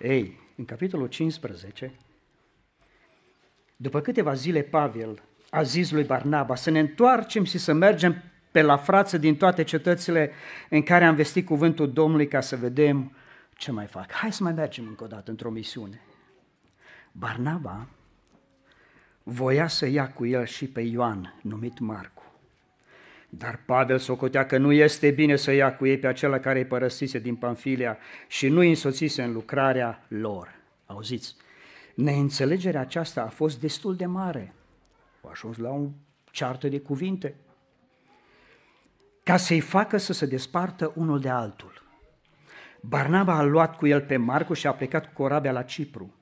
Ei, 0.00 0.38
în 0.56 0.64
capitolul 0.64 1.06
15, 1.06 1.92
după 3.82 4.00
câteva 4.00 4.34
zile 4.34 4.60
Pavel 4.60 5.22
a 5.50 5.62
zis 5.62 5.90
lui 5.90 6.04
Barnaba 6.04 6.54
să 6.54 6.70
ne 6.70 6.78
întoarcem 6.78 7.44
și 7.44 7.58
să 7.58 7.72
mergem 7.72 8.22
pe 8.50 8.62
la 8.62 8.76
frață 8.76 9.18
din 9.18 9.36
toate 9.36 9.62
cetățile 9.62 10.30
în 10.68 10.82
care 10.82 11.04
am 11.04 11.14
vestit 11.14 11.46
cuvântul 11.46 11.92
Domnului 11.92 12.28
ca 12.28 12.40
să 12.40 12.56
vedem 12.56 13.12
ce 13.56 13.72
mai 13.72 13.86
fac. 13.86 14.12
Hai 14.12 14.32
să 14.32 14.42
mai 14.42 14.52
mergem 14.52 14.84
încă 14.88 15.04
o 15.04 15.06
dată 15.06 15.30
într-o 15.30 15.50
misiune. 15.50 16.00
Barnaba 17.12 17.88
voia 19.22 19.66
să 19.66 19.86
ia 19.86 20.08
cu 20.08 20.26
el 20.26 20.44
și 20.44 20.66
pe 20.66 20.80
Ioan, 20.80 21.38
numit 21.42 21.78
Marcu. 21.78 22.22
Dar 23.28 23.60
Pavel 23.66 23.98
socotea 23.98 24.46
că 24.46 24.58
nu 24.58 24.72
este 24.72 25.10
bine 25.10 25.36
să 25.36 25.52
ia 25.52 25.76
cu 25.76 25.86
ei 25.86 25.98
pe 25.98 26.06
acela 26.06 26.38
care 26.38 26.58
îi 26.58 26.64
părăsise 26.64 27.18
din 27.18 27.34
Panfilia 27.34 27.98
și 28.26 28.48
nu 28.48 28.58
îi 28.58 28.68
însoțise 28.68 29.22
în 29.22 29.32
lucrarea 29.32 30.04
lor. 30.08 30.54
Auziți, 30.86 31.36
neînțelegerea 31.94 32.80
aceasta 32.80 33.22
a 33.22 33.28
fost 33.28 33.60
destul 33.60 33.96
de 33.96 34.06
mare. 34.06 34.54
Au 35.22 35.30
ajuns 35.30 35.56
la 35.56 35.70
un 35.70 35.90
ceartă 36.30 36.68
de 36.68 36.80
cuvinte. 36.80 37.34
Ca 39.22 39.36
să-i 39.36 39.60
facă 39.60 39.96
să 39.96 40.12
se 40.12 40.26
despartă 40.26 40.92
unul 40.94 41.20
de 41.20 41.28
altul. 41.28 41.82
Barnaba 42.80 43.34
a 43.34 43.42
luat 43.42 43.76
cu 43.76 43.86
el 43.86 44.00
pe 44.00 44.16
Marcu 44.16 44.52
și 44.52 44.66
a 44.66 44.72
plecat 44.72 45.06
cu 45.06 45.22
corabia 45.22 45.52
la 45.52 45.62
Cipru. 45.62 46.14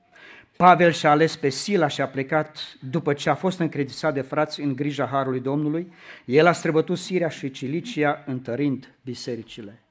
Pavel 0.57 0.91
și-a 0.91 1.09
ales 1.09 1.35
pe 1.35 1.49
Sila 1.49 1.87
și 1.87 2.01
a 2.01 2.07
plecat 2.07 2.77
după 2.89 3.13
ce 3.13 3.29
a 3.29 3.35
fost 3.35 3.59
încredințat 3.59 4.13
de 4.13 4.21
frați 4.21 4.61
în 4.61 4.75
grija 4.75 5.05
Harului 5.05 5.39
Domnului. 5.39 5.93
El 6.25 6.45
a 6.45 6.51
străbătut 6.51 6.97
Siria 6.97 7.29
și 7.29 7.51
Cilicia 7.51 8.23
întărind 8.25 8.95
bisericile. 9.03 9.83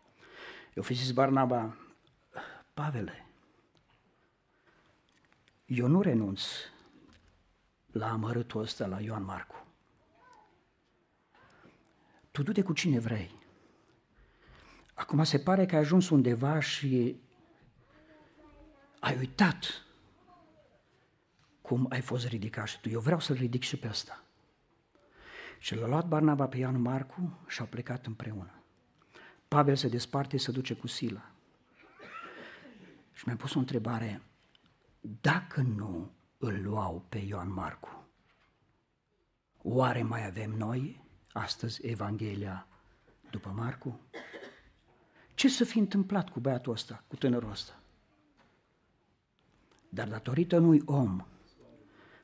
Eu 0.75 0.83
fi 0.83 0.95
zis 0.95 1.11
Barnaba, 1.11 1.77
Pavele, 2.75 3.27
eu 5.73 5.87
nu 5.87 6.01
renunț 6.01 6.43
la 7.93 8.11
amărâtul 8.11 8.61
ăsta 8.61 8.87
la 8.87 9.01
Ioan 9.01 9.25
Marcu. 9.25 9.67
Tu 12.31 12.43
du-te 12.43 12.63
cu 12.63 12.73
cine 12.73 12.99
vrei. 12.99 13.35
Acum 14.95 15.25
se 15.25 15.39
pare 15.39 15.67
că 15.67 15.75
ai 15.75 15.81
ajuns 15.81 16.09
undeva 16.09 16.61
și 16.61 17.21
ai 19.01 19.17
uitat 19.19 19.85
cum 21.61 21.87
ai 21.91 22.01
fost 22.01 22.27
ridicat 22.27 22.67
și 22.67 22.81
tu. 22.81 22.89
Eu 22.89 23.01
vreau 23.01 23.21
să-l 23.21 23.37
ridic 23.37 23.63
și 23.63 23.77
pe 23.77 23.89
ăsta. 23.89 24.25
Și 25.59 25.75
l-a 25.75 25.87
luat 25.87 26.09
Barnaba 26.09 26.47
pe 26.47 26.57
Ioan 26.57 26.81
Marcu 26.81 27.39
și 27.47 27.61
au 27.61 27.67
plecat 27.67 28.07
împreună. 28.07 28.63
Pavel 29.49 29.77
se 29.77 29.89
desparte, 29.89 30.37
se 30.37 30.51
duce 30.53 30.75
cu 30.75 30.87
Sila. 30.87 31.31
Și 33.13 33.23
mi-a 33.27 33.37
pus 33.37 33.55
o 33.55 33.59
întrebare, 33.59 34.23
dacă 35.01 35.61
nu 35.61 36.11
îl 36.39 36.63
luau 36.63 37.05
pe 37.09 37.19
Ioan 37.19 37.53
Marcu, 37.53 38.09
oare 39.63 40.03
mai 40.03 40.27
avem 40.27 40.51
noi 40.51 41.05
astăzi 41.33 41.87
Evanghelia 41.87 42.67
după 43.31 43.51
Marcu? 43.57 44.01
Ce 45.35 45.49
să 45.49 45.65
fi 45.65 45.79
întâmplat 45.79 46.29
cu 46.29 46.41
băiatul 46.41 46.73
ăsta, 46.73 47.05
cu 47.09 47.17
tânărul 47.17 47.51
ăsta? 47.51 47.83
Dar 49.89 50.09
datorită 50.09 50.57
unui 50.57 50.83
om 50.85 51.27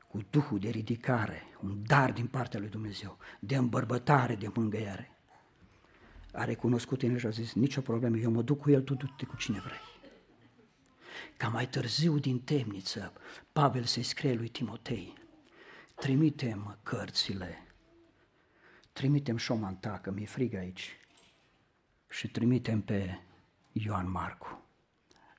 cu 0.07 0.21
Duhul 0.29 0.59
de 0.59 0.69
ridicare, 0.69 1.43
un 1.61 1.83
dar 1.85 2.11
din 2.11 2.27
partea 2.27 2.59
lui 2.59 2.69
Dumnezeu, 2.69 3.17
de 3.39 3.55
îmbărbătare, 3.55 4.35
de 4.35 4.51
mângâiere, 4.53 5.17
a 6.31 6.43
recunoscut 6.43 7.01
în 7.01 7.17
și 7.17 7.25
a 7.25 7.29
zis, 7.29 7.53
nicio 7.53 7.81
problemă, 7.81 8.17
eu 8.17 8.31
mă 8.31 8.41
duc 8.41 8.59
cu 8.59 8.71
el, 8.71 8.81
tu 8.81 8.93
du-te 8.93 9.25
cu 9.25 9.35
cine 9.35 9.59
vrei. 9.59 9.96
Ca 11.37 11.47
mai 11.47 11.67
târziu 11.67 12.19
din 12.19 12.41
temniță, 12.41 13.13
Pavel 13.51 13.83
se 13.83 14.01
scrie 14.01 14.33
lui 14.33 14.47
Timotei, 14.47 15.13
trimitem 15.95 16.79
cărțile, 16.83 17.67
trimitem 18.91 19.37
șomanta, 19.37 19.99
că 19.99 20.11
mi-e 20.11 20.25
frig 20.25 20.53
aici, 20.53 20.97
și 22.09 22.27
trimitem 22.27 22.81
pe 22.81 23.19
Ioan 23.71 24.09
Marcu, 24.09 24.63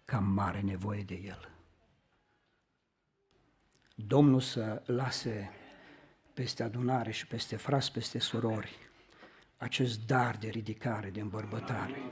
că 0.04 0.16
am 0.16 0.24
mare 0.24 0.60
nevoie 0.60 1.02
de 1.02 1.14
el. 1.14 1.50
Domnul 3.94 4.40
să 4.40 4.82
lase 4.86 5.50
peste 6.34 6.62
adunare 6.62 7.10
și 7.10 7.26
peste 7.26 7.56
fras, 7.56 7.90
peste 7.90 8.18
surori, 8.18 8.76
acest 9.56 10.06
dar 10.06 10.36
de 10.36 10.48
ridicare, 10.48 11.10
de 11.10 11.20
îmbărbătare. 11.20 12.02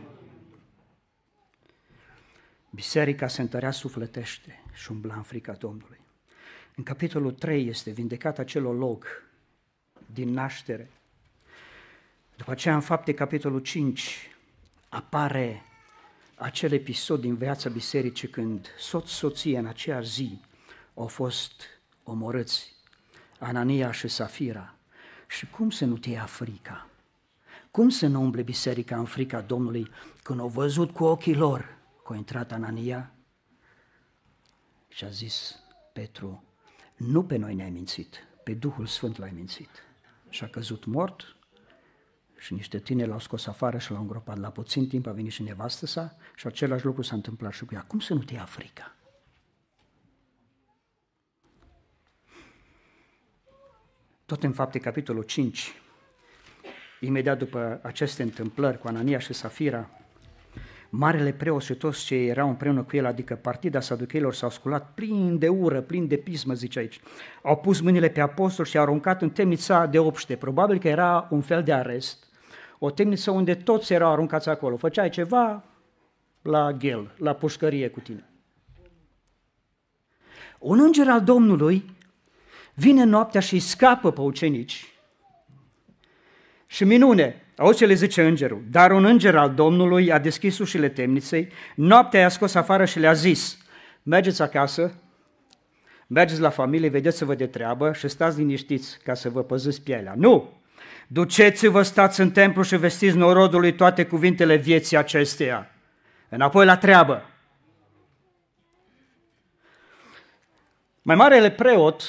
Biserica 2.77 3.29
se 3.29 3.41
întărea 3.41 3.71
sufletește 3.71 4.63
și 4.73 4.91
umbla 4.91 5.15
în 5.15 5.23
frica 5.23 5.53
Domnului. 5.53 6.01
În 6.75 6.85
capitolul 6.85 7.33
3 7.33 7.69
este 7.69 7.91
vindecat 7.91 8.39
acel 8.39 8.63
log 8.63 9.07
din 10.07 10.33
naștere. 10.33 10.91
După 12.37 12.51
aceea, 12.51 12.75
în 12.75 12.81
fapte, 12.81 13.15
capitolul 13.15 13.61
5, 13.61 14.31
apare 14.89 15.63
acel 16.35 16.73
episod 16.73 17.21
din 17.21 17.35
viața 17.35 17.71
bisericii 17.71 18.29
când 18.29 18.69
soț-soție 18.79 19.59
în 19.59 19.67
aceeași 19.67 20.11
zi 20.11 20.41
au 20.95 21.07
fost 21.07 21.63
omorâți, 22.05 22.73
Anania 23.39 23.93
și 23.93 24.09
Safira. 24.09 24.75
Și 25.27 25.47
cum 25.47 25.71
să 25.71 25.85
nu 25.85 25.99
te 25.99 26.11
ia 26.11 26.25
frica? 26.25 26.89
Cum 27.71 27.89
să 27.89 28.07
nu 28.07 28.21
umble 28.21 28.43
biserica 28.43 28.99
în 28.99 29.05
frica 29.05 29.41
Domnului 29.41 29.91
când 30.23 30.41
au 30.41 30.49
văzut 30.49 30.91
cu 30.91 31.05
ochii 31.05 31.35
lor 31.35 31.77
că 32.07 32.13
a 32.13 32.17
intrat 32.17 32.53
Anania? 32.53 33.13
Și 34.89 35.05
a 35.05 35.09
zis 35.09 35.63
Petru, 35.93 36.45
nu 36.97 37.25
pe 37.25 37.37
noi 37.37 37.55
ne-ai 37.55 37.71
mințit, 37.71 38.27
pe 38.45 38.55
Duhul 38.55 38.87
Sfânt 38.87 39.19
l-ai 39.19 39.31
mințit. 39.35 39.71
Și 40.29 40.45
a 40.45 40.49
căzut 40.49 40.85
mort 40.85 41.37
și 42.39 42.53
niște 42.53 42.79
tineri 42.79 43.09
l-au 43.09 43.19
scos 43.19 43.47
afară 43.47 43.79
și 43.79 43.91
l-au 43.91 44.01
îngropat. 44.01 44.39
La 44.39 44.51
puțin 44.51 44.89
timp 44.89 45.07
a 45.07 45.11
venit 45.11 45.33
și 45.33 45.43
nevastă 45.43 45.87
sa 45.87 46.17
și 46.35 46.47
același 46.47 46.85
lucru 46.85 47.03
s-a 47.03 47.15
întâmplat 47.15 47.53
și 47.53 47.65
cu 47.65 47.75
ea. 47.75 47.83
Cum 47.83 48.01
să 48.01 48.15
nu 48.15 48.23
te 48.23 48.35
ia 48.35 48.45
frica? 48.45 48.97
Tot 54.27 54.43
în 54.43 54.53
fapte, 54.53 54.79
capitolul 54.79 55.23
5, 55.23 55.73
imediat 57.01 57.39
după 57.39 57.81
aceste 57.83 58.23
întâmplări 58.23 58.79
cu 58.79 58.87
Anania 58.87 59.19
și 59.19 59.33
Safira, 59.33 59.91
marele 60.91 61.33
preot 61.33 61.63
și 61.63 61.75
toți 61.75 62.05
cei 62.05 62.29
erau 62.29 62.49
împreună 62.49 62.83
cu 62.83 62.97
el, 62.97 63.07
adică 63.07 63.35
partida 63.35 63.81
saducheilor 63.81 64.35
s-au 64.35 64.51
sculat 64.51 64.95
plin 64.95 65.39
de 65.39 65.49
ură, 65.49 65.81
plin 65.81 66.07
de 66.07 66.17
pismă, 66.17 66.55
zice 66.55 66.79
aici. 66.79 67.01
Au 67.43 67.57
pus 67.57 67.81
mâinile 67.81 68.09
pe 68.09 68.21
apostol 68.21 68.65
și 68.65 68.77
au 68.77 68.83
aruncat 68.83 69.23
în 69.23 69.31
temnița 69.31 69.87
de 69.87 69.99
obște. 69.99 70.37
Probabil 70.37 70.79
că 70.79 70.89
era 70.89 71.29
un 71.31 71.41
fel 71.41 71.63
de 71.63 71.73
arest, 71.73 72.27
o 72.79 72.91
temniță 72.91 73.31
unde 73.31 73.55
toți 73.55 73.93
erau 73.93 74.13
aruncați 74.13 74.49
acolo. 74.49 74.77
Făceai 74.77 75.09
ceva 75.09 75.65
la 76.43 76.73
ghel, 76.73 77.15
la 77.19 77.33
pușcărie 77.33 77.89
cu 77.89 78.01
tine. 78.01 78.29
Un 80.59 80.81
înger 80.81 81.09
al 81.09 81.23
Domnului 81.23 81.85
vine 82.75 83.05
noaptea 83.05 83.41
și 83.41 83.59
scapă 83.59 84.13
pe 84.13 84.21
ucenici. 84.21 84.91
Și 86.67 86.85
minune, 86.85 87.46
auzi 87.57 87.79
ce 87.79 87.87
le 87.87 87.95
zice 87.95 88.27
îngerul, 88.27 88.65
dar 88.71 88.91
un 88.91 89.05
înger 89.05 89.37
al 89.37 89.55
Domnului 89.55 90.13
a 90.13 90.19
deschis 90.19 90.59
ușile 90.59 90.89
temniței, 90.89 91.49
noaptea 91.75 92.21
i-a 92.21 92.29
scos 92.29 92.55
afară 92.55 92.85
și 92.85 92.99
le-a 92.99 93.13
zis, 93.13 93.59
mergeți 94.03 94.43
acasă, 94.43 94.95
mergeți 96.07 96.41
la 96.41 96.51
familie, 96.51 96.89
vedeți-vă 96.89 97.35
de 97.35 97.47
treabă 97.47 97.93
și 97.93 98.09
stați 98.09 98.39
liniștiți 98.39 98.99
ca 99.03 99.15
să 99.15 99.31
vă 99.31 99.43
păziți 99.43 99.83
pielea. 99.83 100.15
Nu! 100.17 100.55
Duceți-vă, 101.09 101.83
stați 101.83 102.21
în 102.21 102.31
templu 102.31 102.63
și 102.63 102.77
vestiți 102.77 103.17
norodului 103.17 103.75
toate 103.75 104.07
cuvintele 104.07 104.57
vieții 104.57 104.97
acesteia. 104.97 105.71
Înapoi 106.29 106.65
la 106.65 106.77
treabă. 106.77 107.31
Mai 111.03 111.17
marele 111.17 111.51
preot 111.51 112.03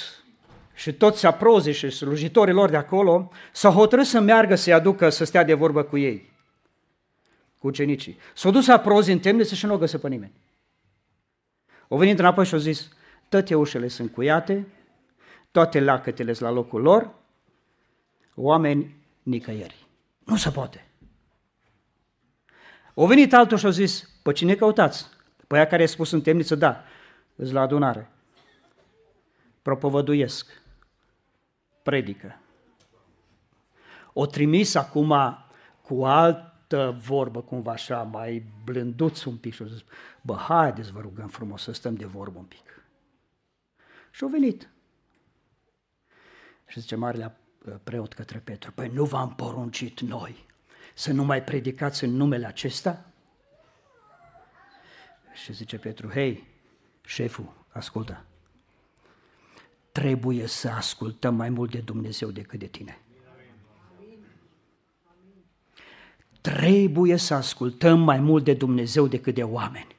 și 0.77 0.93
toți 0.93 1.25
aprozii 1.25 1.73
și 1.73 1.89
slujitorii 1.89 2.53
lor 2.53 2.69
de 2.69 2.77
acolo 2.77 3.31
s-au 3.51 3.71
hotărât 3.71 4.05
să 4.05 4.19
meargă 4.19 4.55
să-i 4.55 4.73
aducă 4.73 5.09
să 5.09 5.23
stea 5.23 5.43
de 5.43 5.53
vorbă 5.53 5.83
cu 5.83 5.97
ei, 5.97 6.31
cu 7.57 7.67
ucenicii. 7.67 8.17
S-au 8.35 8.51
dus 8.51 8.67
aprozii 8.67 9.13
în 9.13 9.19
temniță 9.19 9.55
și 9.55 9.65
nu 9.65 9.73
o 9.73 9.77
găsă 9.77 9.97
pe 9.97 10.07
nimeni. 10.07 10.31
Au 11.87 11.97
venit 11.97 12.19
înapoi 12.19 12.45
și 12.45 12.53
au 12.53 12.59
zis, 12.59 12.89
toate 13.29 13.55
ușele 13.55 13.87
sunt 13.87 14.13
cuiate, 14.13 14.67
toate 15.51 15.79
lacătele 15.79 16.33
la 16.39 16.49
locul 16.49 16.81
lor, 16.81 17.13
oameni 18.35 18.95
nicăieri. 19.23 19.85
Nu 20.25 20.35
se 20.35 20.49
poate. 20.49 20.85
O 22.93 23.07
venit 23.07 23.33
altul 23.33 23.57
și 23.57 23.65
a 23.65 23.69
zis, 23.69 24.09
pe 24.21 24.31
cine 24.31 24.55
căutați? 24.55 25.05
Pe 25.47 25.55
aia 25.55 25.67
care 25.67 25.83
a 25.83 25.87
spus 25.87 26.11
în 26.11 26.21
temniță, 26.21 26.55
da, 26.55 26.83
îți 27.35 27.53
la 27.53 27.61
adunare. 27.61 28.09
Propovăduiesc 29.61 30.65
predică. 31.87 32.39
O 34.13 34.25
trimis 34.25 34.75
acum 34.75 35.13
cu 35.81 36.05
altă 36.05 36.97
vorbă, 36.99 37.41
cumva 37.41 37.71
așa, 37.71 38.03
mai 38.03 38.45
blânduț 38.63 39.23
un 39.23 39.37
pic 39.37 39.53
și 39.53 39.61
au 39.61 39.67
zis, 39.67 39.83
bă, 40.21 40.35
haideți 40.35 40.91
vă 40.91 40.99
rugăm 41.01 41.27
frumos 41.27 41.61
să 41.61 41.71
stăm 41.71 41.95
de 41.95 42.05
vorbă 42.05 42.37
un 42.37 42.45
pic. 42.45 42.85
Și 44.11 44.23
au 44.23 44.29
venit. 44.29 44.69
Și 46.65 46.79
zice 46.79 46.95
Marele 46.95 47.35
preot 47.83 48.13
către 48.13 48.39
Petru, 48.39 48.71
păi 48.71 48.87
nu 48.87 49.05
v-am 49.05 49.35
poruncit 49.35 49.99
noi 49.99 50.45
să 50.93 51.11
nu 51.11 51.23
mai 51.23 51.43
predicați 51.43 52.03
în 52.03 52.11
numele 52.15 52.45
acesta? 52.45 53.05
Și 55.33 55.53
zice 55.53 55.77
Petru, 55.77 56.09
hei, 56.09 56.47
șeful, 57.05 57.65
ascultă, 57.69 58.25
trebuie 59.97 60.47
să 60.47 60.69
ascultăm 60.69 61.35
mai 61.35 61.49
mult 61.49 61.71
de 61.71 61.79
Dumnezeu 61.79 62.31
decât 62.31 62.59
de 62.59 62.67
tine. 62.67 63.01
Trebuie 66.41 67.17
să 67.17 67.33
ascultăm 67.33 67.99
mai 67.99 68.19
mult 68.19 68.43
de 68.43 68.53
Dumnezeu 68.53 69.07
decât 69.07 69.33
de 69.33 69.43
oameni. 69.43 69.95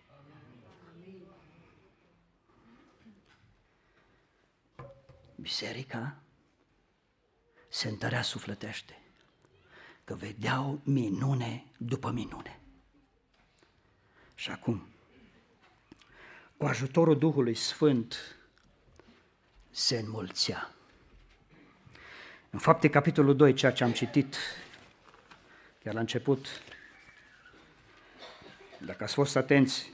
Biserica 5.34 6.16
se 7.68 7.88
întărea 7.88 8.22
sufletește, 8.22 8.98
că 10.04 10.14
vedeau 10.14 10.80
minune 10.84 11.64
după 11.78 12.10
minune. 12.10 12.60
Și 14.34 14.50
acum, 14.50 14.86
cu 16.56 16.64
ajutorul 16.64 17.18
Duhului 17.18 17.54
Sfânt, 17.54 18.37
se 19.78 19.96
înmulțea. 20.04 20.70
În 22.50 22.58
fapte, 22.58 22.88
capitolul 22.88 23.36
2, 23.36 23.54
ceea 23.54 23.72
ce 23.72 23.84
am 23.84 23.92
citit 23.92 24.36
chiar 25.84 25.94
la 25.94 26.00
început, 26.00 26.46
dacă 28.78 29.04
ați 29.04 29.14
fost 29.14 29.36
atenți, 29.36 29.92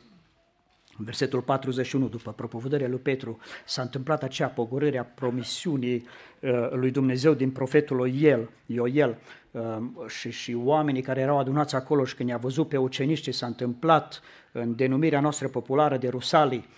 în 0.99 1.05
versetul 1.05 1.41
41, 1.41 2.09
după 2.09 2.33
propovădarea 2.33 2.89
lui 2.89 2.99
Petru, 2.99 3.39
s-a 3.65 3.83
întâmplat 3.83 4.23
acea 4.23 4.49
pogorâre 4.49 4.99
a 4.99 5.05
promisiunii 5.05 6.07
uh, 6.41 6.71
lui 6.71 6.91
Dumnezeu 6.91 7.35
din 7.35 7.51
profetul 7.51 8.09
Ioel, 8.09 8.51
Ioel 8.67 9.19
uh, 9.51 9.79
și, 10.07 10.31
și 10.31 10.55
oamenii 10.55 11.03
care 11.03 11.21
erau 11.21 11.39
adunați 11.39 11.75
acolo 11.75 12.05
și 12.05 12.15
când 12.15 12.29
i-a 12.29 12.37
văzut 12.37 12.69
pe 12.69 12.77
ucenici 12.77 13.21
ce 13.21 13.31
s-a 13.31 13.47
întâmplat 13.47 14.21
în 14.53 14.77
denumirea 14.77 15.21
noastră 15.21 15.49
populară 15.49 15.97
de 15.97 16.09
Rusalii, 16.09 16.69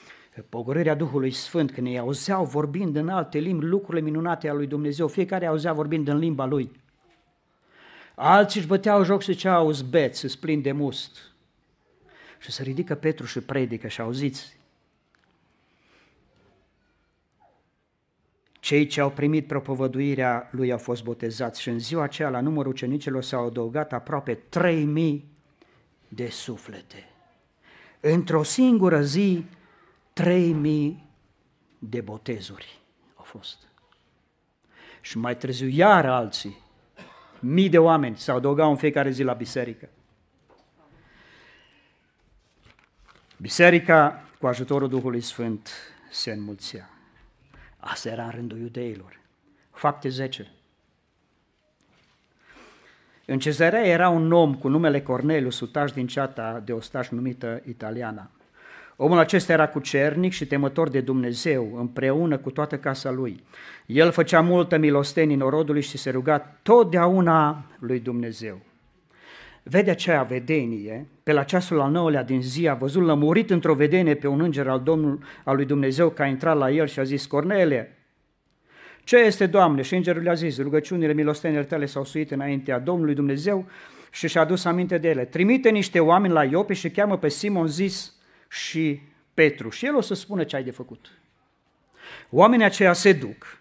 pogorârea 0.40 0.94
Duhului 0.94 1.31
Sfânt, 1.31 1.72
când 1.72 1.87
ei 1.87 1.99
auzeau 1.99 2.44
vorbind 2.44 2.96
în 2.96 3.09
alte 3.09 3.38
limbi 3.38 3.64
lucrurile 3.64 4.05
minunate 4.05 4.49
ale 4.49 4.57
lui 4.57 4.66
Dumnezeu, 4.66 5.09
fiecare 5.09 5.46
auzea 5.46 5.72
vorbind 5.72 6.09
în 6.09 6.18
limba 6.18 6.44
lui. 6.44 6.70
Alții 8.14 8.61
își 8.61 8.68
băteau 8.68 9.05
joc 9.05 9.22
și 9.22 9.33
ziceau, 9.33 9.55
auzi 9.55 9.85
beți, 9.85 10.25
îți 10.25 10.38
plin 10.38 10.62
de 10.62 10.72
must. 10.72 11.18
Și 12.38 12.51
se 12.53 12.62
ridică 12.62 12.94
Petru 12.94 13.27
și 13.27 13.40
predică 13.40 13.88
și 13.88 14.01
auziți. 14.01 14.59
Cei 18.53 18.87
ce 18.87 19.01
au 19.01 19.11
primit 19.11 19.46
propovăduirea 19.46 20.49
lui 20.53 20.72
au 20.72 20.79
fost 20.79 21.03
botezați 21.03 21.61
și 21.61 21.68
în 21.68 21.79
ziua 21.79 22.03
aceea 22.03 22.29
la 22.29 22.40
numărul 22.40 22.72
ucenicilor 22.72 23.22
s-au 23.22 23.46
adăugat 23.46 23.92
aproape 23.92 24.35
3000 24.35 25.25
de 26.09 26.29
suflete. 26.29 27.11
Într-o 28.01 28.42
singură 28.42 29.03
zi, 29.03 29.44
3000 30.16 31.05
de 31.79 32.00
botezuri 32.00 32.79
au 33.14 33.24
fost. 33.24 33.59
Și 35.00 35.18
mai 35.18 35.37
târziu 35.37 35.68
iar 35.68 36.07
alții, 36.07 36.57
mii 37.40 37.68
de 37.68 37.79
oameni 37.79 38.16
s-au 38.16 38.37
adăugat 38.37 38.68
în 38.68 38.76
fiecare 38.76 39.11
zi 39.11 39.22
la 39.22 39.33
biserică. 39.33 39.88
Biserica, 43.37 44.24
cu 44.38 44.46
ajutorul 44.46 44.88
Duhului 44.88 45.20
Sfânt, 45.20 45.70
se 46.11 46.33
înmulțea. 46.33 46.90
Asta 47.76 48.09
era 48.09 48.24
în 48.24 48.31
rândul 48.31 48.59
iudeilor. 48.59 49.20
Fapte 49.70 50.09
10. 50.09 50.52
În 53.26 53.38
cezarea 53.38 53.87
era 53.87 54.09
un 54.09 54.33
om 54.33 54.55
cu 54.55 54.68
numele 54.68 55.02
Corneliu, 55.02 55.50
sutaș 55.50 55.92
din 55.92 56.07
ceata 56.07 56.61
de 56.61 56.72
ostaș 56.72 57.09
numită 57.09 57.62
Italiana. 57.64 58.31
Omul 58.96 59.18
acesta 59.18 59.52
era 59.52 59.68
cucernic 59.68 60.32
și 60.32 60.46
temător 60.46 60.88
de 60.88 61.00
Dumnezeu, 61.00 61.76
împreună 61.78 62.38
cu 62.38 62.50
toată 62.50 62.78
casa 62.78 63.11
lui. 63.11 63.44
El 63.87 64.11
făcea 64.11 64.40
multă 64.40 64.76
milostenie 64.76 65.35
în 65.35 65.40
orodului 65.40 65.82
și 65.82 65.98
se 65.98 66.11
ruga 66.11 66.38
totdeauna 66.62 67.64
lui 67.78 68.00
Dumnezeu 68.00 68.61
vede 69.68 69.90
aceea 69.90 70.22
vedenie, 70.22 71.06
pe 71.22 71.32
la 71.32 71.42
ceasul 71.42 71.80
al 71.80 71.90
nouălea 71.90 72.22
din 72.22 72.42
zi 72.42 72.68
a 72.68 72.74
văzut 72.74 73.02
lămurit 73.02 73.50
într-o 73.50 73.74
vedenie 73.74 74.14
pe 74.14 74.26
un 74.26 74.40
înger 74.40 74.68
al, 74.68 74.80
Domnul, 74.80 75.18
al 75.44 75.56
lui 75.56 75.64
Dumnezeu 75.64 76.11
că 76.11 76.22
a 76.22 76.26
intrat 76.26 76.56
la 76.56 76.70
el 76.70 76.87
și 76.87 76.98
a 76.98 77.02
zis, 77.02 77.26
Cornele, 77.26 77.96
ce 79.04 79.16
este, 79.16 79.46
Doamne? 79.46 79.82
Și 79.82 79.94
îngerul 79.94 80.22
le-a 80.22 80.35
zis, 80.35 80.59
rugăciunile 80.59 81.12
milostenile 81.12 81.62
tale 81.62 81.87
s-au 81.87 82.04
suit 82.04 82.30
înaintea 82.30 82.78
Domnului 82.78 83.14
Dumnezeu 83.14 83.66
și 84.11 84.28
și-a 84.28 84.40
adus 84.40 84.64
aminte 84.64 84.98
de 84.98 85.09
ele. 85.09 85.24
Trimite 85.24 85.70
niște 85.70 86.00
oameni 86.00 86.32
la 86.32 86.44
Iope 86.44 86.72
și 86.72 86.90
cheamă 86.90 87.18
pe 87.18 87.28
Simon 87.28 87.66
zis 87.66 88.15
și 88.48 89.02
Petru 89.35 89.68
și 89.68 89.87
el 89.87 89.96
o 89.96 90.00
să 90.00 90.14
spună 90.14 90.44
ce 90.44 90.56
ai 90.56 90.64
de 90.64 90.70
făcut. 90.70 91.11
Oamenii 92.30 92.64
aceia 92.64 92.92
se 92.92 93.12
duc. 93.12 93.59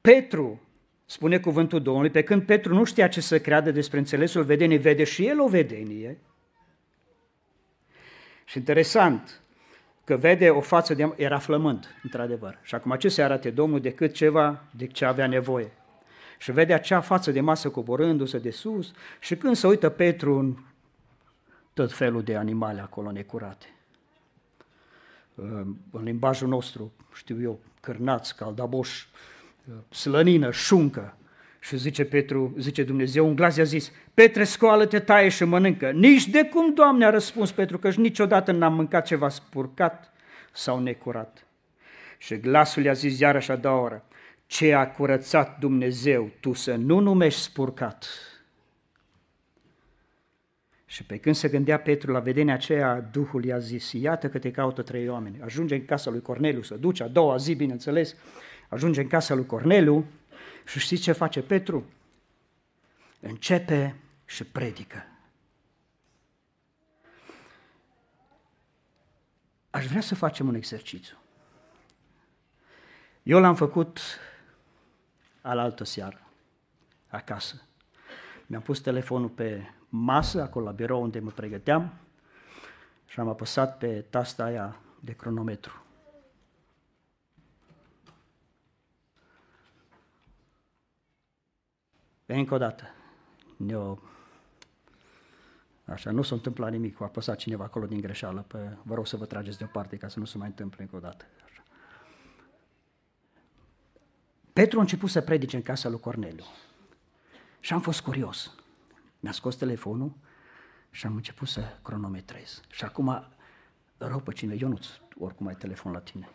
Petru 0.00 0.62
spune 1.06 1.38
cuvântul 1.38 1.82
Domnului, 1.82 2.10
pe 2.10 2.22
când 2.22 2.42
Petru 2.42 2.74
nu 2.74 2.84
știa 2.84 3.08
ce 3.08 3.20
să 3.20 3.40
creadă 3.40 3.70
despre 3.70 3.98
înțelesul 3.98 4.42
vedeniei, 4.42 4.78
vede 4.78 5.04
și 5.04 5.26
el 5.26 5.40
o 5.40 5.48
vedenie. 5.48 6.18
Și 8.44 8.58
interesant 8.58 9.40
că 10.04 10.16
vede 10.16 10.50
o 10.50 10.60
față 10.60 10.94
de... 10.94 11.12
era 11.16 11.38
flământ, 11.38 12.00
într-adevăr. 12.02 12.58
Și 12.62 12.74
acum 12.74 12.94
ce 12.98 13.08
se 13.08 13.22
arate 13.22 13.50
Domnul 13.50 13.80
decât 13.80 14.12
ceva 14.12 14.64
de 14.70 14.86
ce 14.86 15.04
avea 15.04 15.26
nevoie. 15.26 15.70
Și 16.38 16.52
vede 16.52 16.74
acea 16.74 17.00
față 17.00 17.30
de 17.30 17.40
masă 17.40 17.68
coborându-se 17.68 18.38
de 18.38 18.50
sus 18.50 18.92
și 19.20 19.36
când 19.36 19.56
se 19.56 19.66
uită 19.66 19.88
Petru 19.88 20.38
în 20.38 20.56
tot 21.78 21.92
felul 21.92 22.22
de 22.22 22.36
animale 22.36 22.80
acolo 22.80 23.10
necurate. 23.10 23.66
În 25.90 26.02
limbajul 26.02 26.48
nostru, 26.48 26.92
știu 27.14 27.42
eu, 27.42 27.60
cârnați, 27.80 28.36
caldaboși, 28.36 29.08
slănină, 29.88 30.50
șuncă. 30.50 31.16
Și 31.60 31.76
zice 31.76 32.04
Petru, 32.04 32.54
zice 32.58 32.82
Dumnezeu, 32.82 33.26
un 33.26 33.34
glas 33.34 33.56
i-a 33.56 33.64
zis, 33.64 33.92
Petre, 34.14 34.44
scoală-te, 34.44 34.98
taie 34.98 35.28
și 35.28 35.44
mănâncă. 35.44 35.90
Nici 35.90 36.26
de 36.26 36.44
cum, 36.44 36.74
Doamne, 36.74 37.04
a 37.04 37.10
răspuns 37.10 37.52
Petru, 37.52 37.78
că 37.78 37.90
niciodată 37.96 38.52
n-am 38.52 38.74
mâncat 38.74 39.06
ceva 39.06 39.28
spurcat 39.28 40.12
sau 40.52 40.78
necurat. 40.78 41.46
Și 42.18 42.36
glasul 42.36 42.84
i-a 42.84 42.92
zis 42.92 43.18
iarăși 43.18 43.50
a 43.50 43.56
doua 43.56 43.80
oră, 43.80 44.04
ce 44.46 44.74
a 44.74 44.90
curățat 44.90 45.58
Dumnezeu, 45.58 46.30
tu 46.40 46.52
să 46.52 46.74
nu 46.74 46.98
numești 46.98 47.40
spurcat. 47.40 48.06
Și 50.90 51.04
pe 51.04 51.18
când 51.18 51.34
se 51.34 51.48
gândea 51.48 51.78
Petru 51.78 52.12
la 52.12 52.20
vedenia 52.20 52.54
aceea, 52.54 53.00
Duhul 53.00 53.44
i-a 53.44 53.58
zis, 53.58 53.92
iată 53.92 54.28
că 54.28 54.38
te 54.38 54.50
caută 54.50 54.82
trei 54.82 55.08
oameni. 55.08 55.42
Ajunge 55.42 55.74
în 55.74 55.84
casa 55.84 56.10
lui 56.10 56.22
Corneliu, 56.22 56.62
să 56.62 56.74
duce 56.74 57.02
a 57.02 57.08
doua 57.08 57.36
zi, 57.36 57.54
bineînțeles, 57.54 58.14
ajunge 58.68 59.00
în 59.00 59.08
casa 59.08 59.34
lui 59.34 59.46
Corneliu 59.46 60.06
și 60.66 60.78
știți 60.78 61.02
ce 61.02 61.12
face 61.12 61.42
Petru? 61.42 61.86
Începe 63.20 63.96
și 64.24 64.44
predică. 64.44 65.06
Aș 69.70 69.86
vrea 69.86 70.00
să 70.00 70.14
facem 70.14 70.48
un 70.48 70.54
exercițiu. 70.54 71.16
Eu 73.22 73.40
l-am 73.40 73.54
făcut 73.54 74.00
alaltă 75.40 75.84
seară, 75.84 76.26
acasă. 77.08 77.62
Mi-am 78.46 78.62
pus 78.62 78.80
telefonul 78.80 79.28
pe 79.28 79.72
masă, 79.88 80.42
acolo 80.42 80.64
la 80.64 80.70
birou 80.72 81.02
unde 81.02 81.18
mă 81.18 81.30
pregăteam 81.30 81.92
și 83.06 83.20
am 83.20 83.28
apăsat 83.28 83.78
pe 83.78 84.04
tasta 84.10 84.44
aia 84.44 84.80
de 85.00 85.12
cronometru. 85.12 85.82
Încă 92.26 92.54
o 92.54 92.58
dată, 92.58 92.84
ne-o... 93.56 93.98
Așa, 95.84 96.10
nu 96.10 96.22
s-a 96.22 96.34
întâmplat 96.34 96.70
nimic, 96.70 97.00
a 97.00 97.04
apăsat 97.04 97.36
cineva 97.36 97.64
acolo 97.64 97.86
din 97.86 98.00
greșeală, 98.00 98.44
pe, 98.48 98.76
vă 98.82 98.94
rog 98.94 99.06
să 99.06 99.16
vă 99.16 99.24
trageți 99.26 99.58
deoparte 99.58 99.96
ca 99.96 100.08
să 100.08 100.18
nu 100.18 100.24
se 100.24 100.38
mai 100.38 100.46
întâmple 100.46 100.82
încă 100.82 100.96
o 100.96 100.98
dată. 100.98 101.24
Așa. 101.44 101.62
Petru 104.52 104.78
a 104.78 104.80
început 104.80 105.10
să 105.10 105.20
predice 105.20 105.56
în 105.56 105.62
casa 105.62 105.88
lui 105.88 106.00
Corneliu 106.00 106.44
și 107.60 107.72
am 107.72 107.80
fost 107.80 108.00
curios. 108.00 108.54
Mi-a 109.28 109.36
scos 109.36 109.56
telefonul 109.56 110.12
și 110.90 111.06
am 111.06 111.14
început 111.14 111.48
să 111.48 111.78
cronometrez. 111.82 112.60
Și 112.70 112.84
acum 112.84 113.28
rog 113.98 114.22
pe 114.22 114.32
cine, 114.32 114.54
Ionuț, 114.54 114.86
oricum 115.18 115.46
ai 115.46 115.54
telefon 115.54 115.92
la 115.92 115.98
tine. 115.98 116.28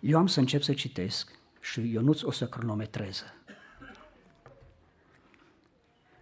Eu 0.00 0.18
am 0.18 0.26
să 0.26 0.40
încep 0.40 0.62
să 0.62 0.72
citesc 0.74 1.38
și 1.60 1.92
Ionuț 1.92 2.22
o 2.22 2.30
să 2.30 2.48
cronometreze. 2.48 3.34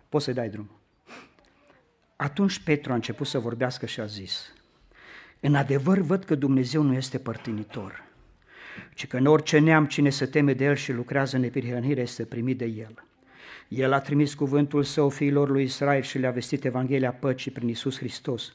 Poți 0.08 0.24
să-i 0.24 0.34
dai 0.34 0.48
drum. 0.48 0.70
Atunci 2.16 2.62
Petru 2.62 2.92
a 2.92 2.94
început 2.94 3.26
să 3.26 3.38
vorbească 3.38 3.86
și 3.86 4.00
a 4.00 4.06
zis, 4.06 4.52
în 5.40 5.54
adevăr 5.54 5.98
văd 5.98 6.24
că 6.24 6.34
Dumnezeu 6.34 6.82
nu 6.82 6.92
este 6.94 7.18
părtinitor, 7.18 8.04
ci 8.94 9.06
că 9.06 9.16
în 9.16 9.26
orice 9.26 9.58
neam 9.58 9.86
cine 9.86 10.10
se 10.10 10.26
teme 10.26 10.52
de 10.52 10.64
El 10.64 10.74
și 10.74 10.92
lucrează 10.92 11.36
în 11.36 11.42
nepirhănire 11.42 12.00
este 12.00 12.24
primit 12.24 12.58
de 12.58 12.64
El. 12.64 13.06
El 13.68 13.92
a 13.92 14.00
trimis 14.00 14.34
cuvântul 14.34 14.82
său 14.82 15.08
fiilor 15.08 15.48
lui 15.48 15.62
Israel 15.62 16.02
și 16.02 16.18
le-a 16.18 16.30
vestit 16.30 16.64
Evanghelia 16.64 17.12
păcii 17.12 17.50
prin 17.50 17.68
Isus 17.68 17.98
Hristos, 17.98 18.52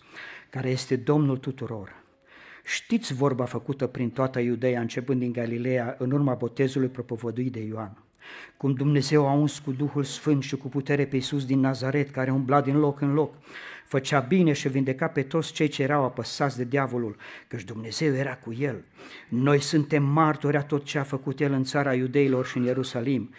care 0.49 0.69
este 0.69 0.95
Domnul 0.95 1.38
tuturor. 1.38 2.04
Știți 2.65 3.13
vorba 3.13 3.45
făcută 3.45 3.88
prin 3.88 4.10
toată 4.10 4.39
Iudeea, 4.39 4.82
începând 4.82 5.19
din 5.19 5.32
Galileea, 5.32 5.95
în 5.99 6.12
urma 6.12 6.34
botezului 6.34 6.88
propovăduit 6.88 7.52
de 7.52 7.60
Ioan. 7.60 8.04
Cum 8.58 8.73
Dumnezeu 8.73 9.28
a 9.28 9.34
uns 9.34 9.60
cu 9.60 9.71
Duhul 9.71 10.04
Sfânt 10.04 10.43
și 10.43 10.56
cu 10.56 10.67
putere 10.67 11.06
pe 11.06 11.15
Iisus 11.15 11.45
din 11.45 11.60
Nazaret, 11.60 12.10
care 12.10 12.32
umbla 12.32 12.62
din 12.62 12.78
loc 12.78 13.02
în 13.02 13.13
loc 13.13 13.34
făcea 13.86 14.19
bine 14.19 14.54
și 14.54 14.69
vindeca 14.69 15.08
pe 15.08 15.22
toți 15.22 15.54
cei 15.54 15.67
ce 15.67 15.84
erau 15.84 16.04
apăsați 16.04 16.58
de 16.58 16.63
diavolul, 16.63 17.15
căci 17.48 17.63
Dumnezeu 17.63 18.13
era 18.13 18.36
cu 18.36 18.54
el. 18.60 18.84
Noi 19.30 19.60
suntem 19.60 20.04
martori 20.04 20.58
a 20.58 20.62
tot 20.62 20.84
ce 20.84 21.00
a 21.00 21.04
făcut 21.04 21.39
el 21.39 21.52
în 21.52 21.63
țara 21.63 21.93
iudeilor 21.93 22.46
și 22.46 22.58
în 22.58 22.63
Ierusalim. 22.63 23.30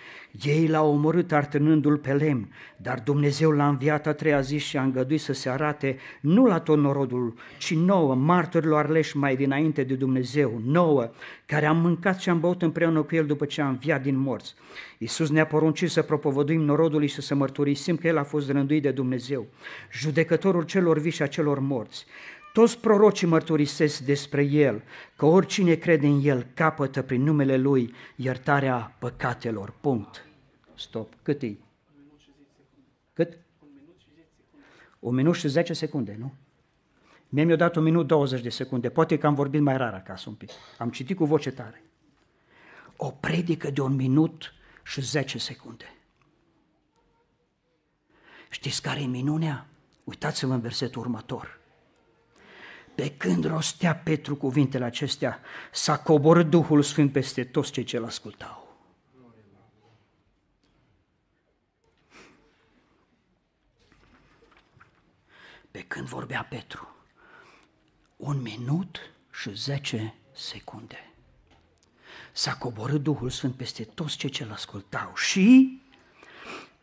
Ei 0.42 0.66
l-au 0.66 0.90
omorât 0.90 1.32
artănându-l 1.32 1.96
pe 1.96 2.12
lemn, 2.12 2.48
dar 2.76 3.00
Dumnezeu 3.04 3.50
l-a 3.50 3.68
înviat 3.68 4.06
a 4.06 4.12
treia 4.12 4.40
zi 4.40 4.58
și 4.58 4.76
a 4.76 4.82
îngăduit 4.82 5.20
să 5.20 5.32
se 5.32 5.48
arate 5.48 5.96
nu 6.20 6.44
la 6.44 6.60
tot 6.60 6.78
norodul, 6.78 7.34
ci 7.58 7.74
nouă, 7.74 8.14
martorilor 8.14 8.84
aleși 8.84 9.16
mai 9.16 9.36
dinainte 9.36 9.82
de 9.82 9.94
Dumnezeu, 9.94 10.60
nouă, 10.64 11.10
care 11.46 11.66
am 11.66 11.76
mâncat 11.76 12.20
și 12.20 12.28
am 12.28 12.40
băut 12.40 12.62
împreună 12.62 13.02
cu 13.02 13.14
el 13.14 13.26
după 13.26 13.44
ce 13.44 13.60
a 13.60 13.68
înviat 13.68 14.02
din 14.02 14.16
morți. 14.16 14.54
Iisus 14.98 15.30
ne-a 15.30 15.46
poruncit 15.46 15.90
să 15.90 16.02
propovăduim 16.02 16.60
norodului 16.60 17.06
și 17.06 17.20
să 17.20 17.34
mărturisim 17.34 17.96
că 17.96 18.06
el 18.06 18.18
a 18.18 18.22
fost 18.22 18.50
rânduit 18.50 18.82
de 18.82 18.90
Dumnezeu, 18.90 19.46
judecătorul 20.34 20.62
celor 20.62 20.98
vii 20.98 21.10
și 21.10 21.22
a 21.22 21.26
celor 21.26 21.58
morți. 21.58 22.04
Toți 22.52 22.78
prorocii 22.78 23.26
mărturisesc 23.26 23.98
despre 23.98 24.42
El, 24.42 24.82
că 25.16 25.26
oricine 25.26 25.74
crede 25.74 26.06
în 26.06 26.20
El 26.22 26.46
capătă 26.54 27.02
prin 27.02 27.22
numele 27.22 27.56
Lui 27.56 27.94
iertarea 28.16 28.96
păcatelor. 28.98 29.74
Punct. 29.80 30.26
Stop. 30.74 31.12
Cât 31.22 31.42
e? 31.42 31.56
Cât? 33.12 33.38
Un 34.98 35.14
minut 35.14 35.34
și 35.34 35.48
10 35.48 35.72
secunde, 35.72 36.16
nu? 36.18 36.34
Mie 37.28 37.44
mi-a 37.44 37.56
dat 37.56 37.76
un 37.76 37.82
minut 37.82 38.06
20 38.06 38.40
de 38.40 38.48
secunde. 38.48 38.88
Poate 38.88 39.18
că 39.18 39.26
am 39.26 39.34
vorbit 39.34 39.60
mai 39.60 39.76
rar 39.76 39.94
acasă 39.94 40.28
un 40.28 40.34
pic. 40.34 40.50
Am 40.78 40.90
citit 40.90 41.16
cu 41.16 41.24
voce 41.24 41.50
tare. 41.50 41.82
O 42.96 43.10
predică 43.10 43.70
de 43.70 43.80
un 43.80 43.94
minut 43.94 44.52
și 44.84 45.00
10 45.00 45.38
secunde. 45.38 45.84
Știți 48.50 48.82
care 48.82 49.00
e 49.00 49.06
minunea? 49.06 49.66
Uitați-vă 50.04 50.52
în 50.52 50.60
versetul 50.60 51.00
următor. 51.02 51.60
Pe 52.94 53.16
când 53.16 53.44
rostea 53.44 53.96
Petru 53.96 54.36
cuvintele 54.36 54.84
acestea, 54.84 55.40
s-a 55.72 55.98
coborât 55.98 56.50
Duhul 56.50 56.82
Sfânt 56.82 57.12
peste 57.12 57.44
toți 57.44 57.72
cei 57.72 57.84
ce-l 57.84 58.04
ascultau. 58.04 58.76
Pe 65.70 65.82
când 65.82 66.06
vorbea 66.06 66.46
Petru, 66.50 66.94
un 68.16 68.42
minut 68.42 68.98
și 69.32 69.54
zece 69.54 70.14
secunde. 70.32 71.12
S-a 72.32 72.56
coborât 72.56 73.02
Duhul 73.02 73.30
Sfânt 73.30 73.54
peste 73.54 73.84
toți 73.84 74.16
cei 74.16 74.30
ce-l 74.30 74.50
ascultau 74.50 75.14
și 75.14 75.73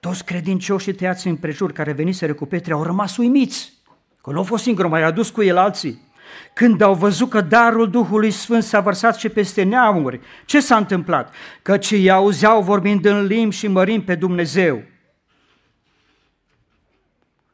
toți 0.01 0.25
credincioșii 0.25 0.93
tăiați 0.93 1.27
împrejur 1.27 1.71
care 1.71 1.91
veniseră 1.91 2.33
cu 2.33 2.45
Petre 2.45 2.73
au 2.73 2.83
rămas 2.83 3.17
uimiți, 3.17 3.73
că 4.21 4.31
nu 4.31 4.37
au 4.37 4.43
fost 4.43 4.63
singur, 4.63 4.87
mai 4.87 5.03
adus 5.03 5.29
cu 5.29 5.43
el 5.43 5.57
alții. 5.57 6.09
Când 6.53 6.81
au 6.81 6.95
văzut 6.95 7.29
că 7.29 7.41
darul 7.41 7.89
Duhului 7.89 8.31
Sfânt 8.31 8.63
s-a 8.63 8.79
vărsat 8.79 9.15
și 9.15 9.29
peste 9.29 9.63
neamuri, 9.63 10.19
ce 10.45 10.59
s-a 10.59 10.77
întâmplat? 10.77 11.33
Căci 11.61 11.91
îi 11.91 12.11
auzeau 12.11 12.61
vorbind 12.61 13.05
în 13.05 13.25
limbi 13.25 13.55
și 13.55 13.67
mărind 13.67 14.03
pe 14.03 14.15
Dumnezeu. 14.15 14.83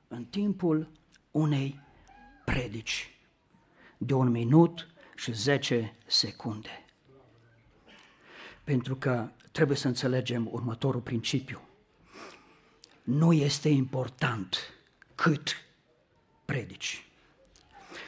În 0.08 0.24
timpul 0.24 0.92
unei 1.32 1.80
predici 2.46 3.18
de 3.98 4.14
un 4.14 4.30
minut 4.30 4.88
și 5.16 5.34
zece 5.34 5.96
secunde. 6.06 6.86
Pentru 8.64 8.96
că 8.96 9.30
trebuie 9.52 9.78
să 9.78 9.88
înțelegem 9.88 10.48
următorul 10.52 11.02
principiu 11.02 11.67
nu 13.08 13.34
este 13.34 13.70
important 13.70 14.74
cât 15.16 15.66
predici. 16.46 17.06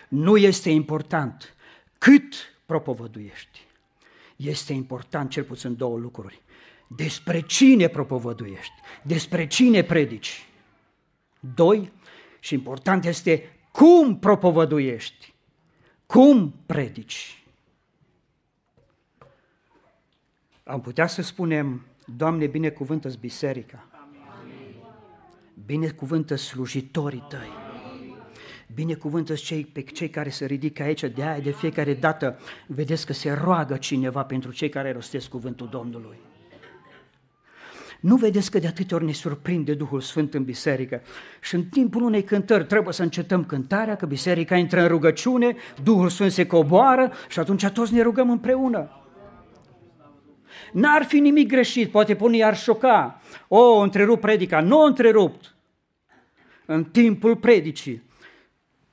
Nu 0.08 0.38
este 0.38 0.70
important 0.70 1.56
cât 1.98 2.34
propovăduiești. 2.66 3.66
Este 4.36 4.74
important 4.74 5.30
cel 5.30 5.44
puțin 5.44 5.76
două 5.76 5.98
lucruri. 5.98 6.42
Despre 6.88 7.42
cine 7.42 7.88
propovăduiești, 7.88 8.74
despre 9.04 9.48
cine 9.48 9.84
predici. 9.84 10.48
Doi, 11.40 11.92
și 12.40 12.54
important 12.54 13.06
este 13.06 13.60
cum 13.72 14.20
propovăduiești, 14.20 15.34
cum 16.06 16.54
predici. 16.66 17.44
Am 20.64 20.82
putea 20.82 21.08
să 21.08 21.22
spunem, 21.22 21.86
Doamne, 22.06 22.48
binecuvântă 22.48 23.10
biserica, 23.20 23.88
Binecuvântă 25.66 26.36
slujitorii 26.36 27.26
tăi. 27.30 27.50
Binecuvântă 28.74 29.34
cei, 29.34 29.66
pe 29.66 29.82
cei 29.82 30.10
care 30.10 30.30
se 30.30 30.46
ridică 30.46 30.84
aici, 30.84 31.04
de 31.04 31.24
aia 31.24 31.40
de 31.40 31.52
fiecare 31.52 31.94
dată 31.94 32.40
vedeți 32.68 33.06
că 33.06 33.14
se 33.14 33.32
roagă 33.32 33.78
cineva 33.78 34.24
pentru 34.24 34.52
cei 34.52 34.70
care 34.70 34.92
rostesc 34.92 35.28
cuvântul 35.28 35.68
Domnului. 35.72 36.18
Nu 38.00 38.16
vedeți 38.16 38.52
că 38.52 38.60
de 38.60 38.68
atâtea 38.68 38.98
ori 38.98 39.06
ne 39.06 39.12
surprinde 39.12 39.74
Duhul 39.74 40.02
Sfânt 40.02 40.34
în 40.34 40.44
biserică 40.44 41.02
și 41.42 41.56
în 41.56 41.64
timpul 41.64 42.02
unei 42.02 42.24
cântări 42.24 42.66
trebuie 42.66 42.94
să 42.94 43.04
încetăm 43.04 43.46
cântarea, 43.46 43.96
că 43.96 44.06
biserica 44.06 44.56
intră 44.56 44.82
în 44.82 44.88
rugăciune, 44.88 45.56
Duhul 45.84 46.10
Sfânt 46.10 46.32
se 46.32 46.48
coboară 46.48 47.12
și 47.30 47.40
atunci 47.40 47.68
toți 47.68 47.94
ne 47.94 48.02
rugăm 48.02 48.30
împreună. 48.30 48.99
N-ar 50.72 51.04
fi 51.04 51.20
nimic 51.20 51.48
greșit, 51.48 51.92
poate 51.92 52.16
pune 52.16 52.38
i-ar 52.38 52.58
șoca. 52.58 53.22
O, 53.48 53.78
întrerup 53.78 54.20
predica. 54.20 54.62
Nu 54.62 54.82
o 54.82 54.84
întrerupt. 54.86 55.56
În 56.66 56.84
timpul 56.84 57.36
predicii. 57.36 58.04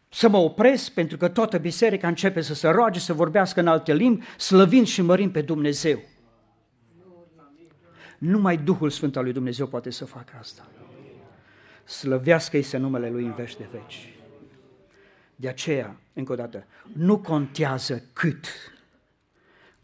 Să 0.09 0.29
mă 0.29 0.37
opresc 0.37 0.93
pentru 0.93 1.17
că 1.17 1.29
toată 1.29 1.59
biserica 1.59 2.09
începe 2.09 2.41
să 2.41 2.55
se 2.55 2.69
roage, 2.69 2.99
să 2.99 3.13
vorbească 3.13 3.61
în 3.61 3.67
alte 3.67 3.95
limbi, 3.95 4.25
slăvind 4.37 4.87
și 4.87 5.03
mărind 5.03 5.33
pe 5.33 5.41
Dumnezeu. 5.41 5.99
Numai 8.19 8.57
Duhul 8.57 8.91
Sfânt 8.91 9.17
al 9.17 9.23
lui 9.23 9.33
Dumnezeu 9.33 9.67
poate 9.67 9.91
să 9.91 10.05
facă 10.05 10.37
asta. 10.39 10.67
Slăvească-i 11.85 12.63
se 12.63 12.77
numele 12.77 13.11
Lui 13.11 13.25
în 13.25 13.33
vești 13.33 13.59
de 13.59 13.69
veci. 13.73 14.15
De 15.37 15.49
aceea, 15.49 15.97
încă 16.13 16.33
o 16.33 16.35
dată, 16.35 16.67
nu 16.93 17.19
contează 17.19 18.03
cât, 18.13 18.47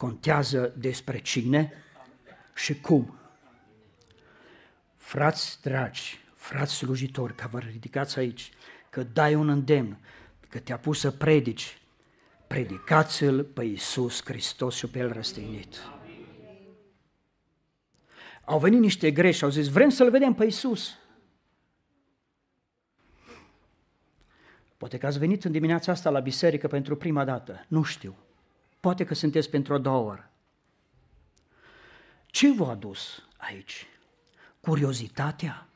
contează 0.02 0.72
despre 0.76 1.20
cine 1.20 1.72
și 2.54 2.80
cum. 2.80 3.18
Frați 4.96 5.58
dragi, 5.62 6.20
frați 6.34 6.74
slujitori, 6.74 7.34
că 7.34 7.48
vă 7.50 7.58
ridicați 7.58 8.18
aici, 8.18 8.50
că 8.90 9.02
dai 9.02 9.34
un 9.34 9.48
îndemn, 9.48 9.98
că 10.48 10.58
te-a 10.58 10.78
pus 10.78 10.98
să 10.98 11.10
predici, 11.10 11.78
predicați-L 12.46 13.44
pe 13.44 13.64
Iisus 13.64 14.24
Hristos 14.24 14.74
și 14.74 14.86
pe 14.86 14.98
El 14.98 15.12
răstignit. 15.12 15.76
Au 18.44 18.58
venit 18.58 18.80
niște 18.80 19.10
greși 19.10 19.38
și 19.38 19.44
au 19.44 19.50
zis, 19.50 19.68
vrem 19.68 19.88
să-L 19.88 20.10
vedem 20.10 20.34
pe 20.34 20.44
Iisus. 20.44 20.98
Poate 24.76 24.98
că 24.98 25.06
ați 25.06 25.18
venit 25.18 25.44
în 25.44 25.52
dimineața 25.52 25.92
asta 25.92 26.10
la 26.10 26.20
biserică 26.20 26.66
pentru 26.66 26.96
prima 26.96 27.24
dată, 27.24 27.64
nu 27.68 27.82
știu. 27.82 28.16
Poate 28.82 29.04
că 29.04 29.14
sunteți 29.14 29.50
pentru 29.50 29.74
o 29.74 29.78
două 29.78 30.10
ori. 30.10 30.28
Ce 32.26 32.52
v-a 32.52 32.70
adus 32.70 33.22
aici? 33.36 33.86
Curiozitatea? 34.60 35.66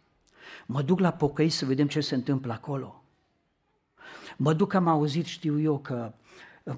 Mă 0.66 0.82
duc 0.82 0.98
la 0.98 1.12
pocăi 1.12 1.48
să 1.48 1.64
vedem 1.64 1.88
ce 1.88 2.00
se 2.00 2.14
întâmplă 2.14 2.52
acolo. 2.52 3.04
Mă 4.36 4.52
duc, 4.52 4.74
am 4.74 4.88
auzit, 4.88 5.24
știu 5.24 5.60
eu, 5.60 5.78
că 5.78 6.12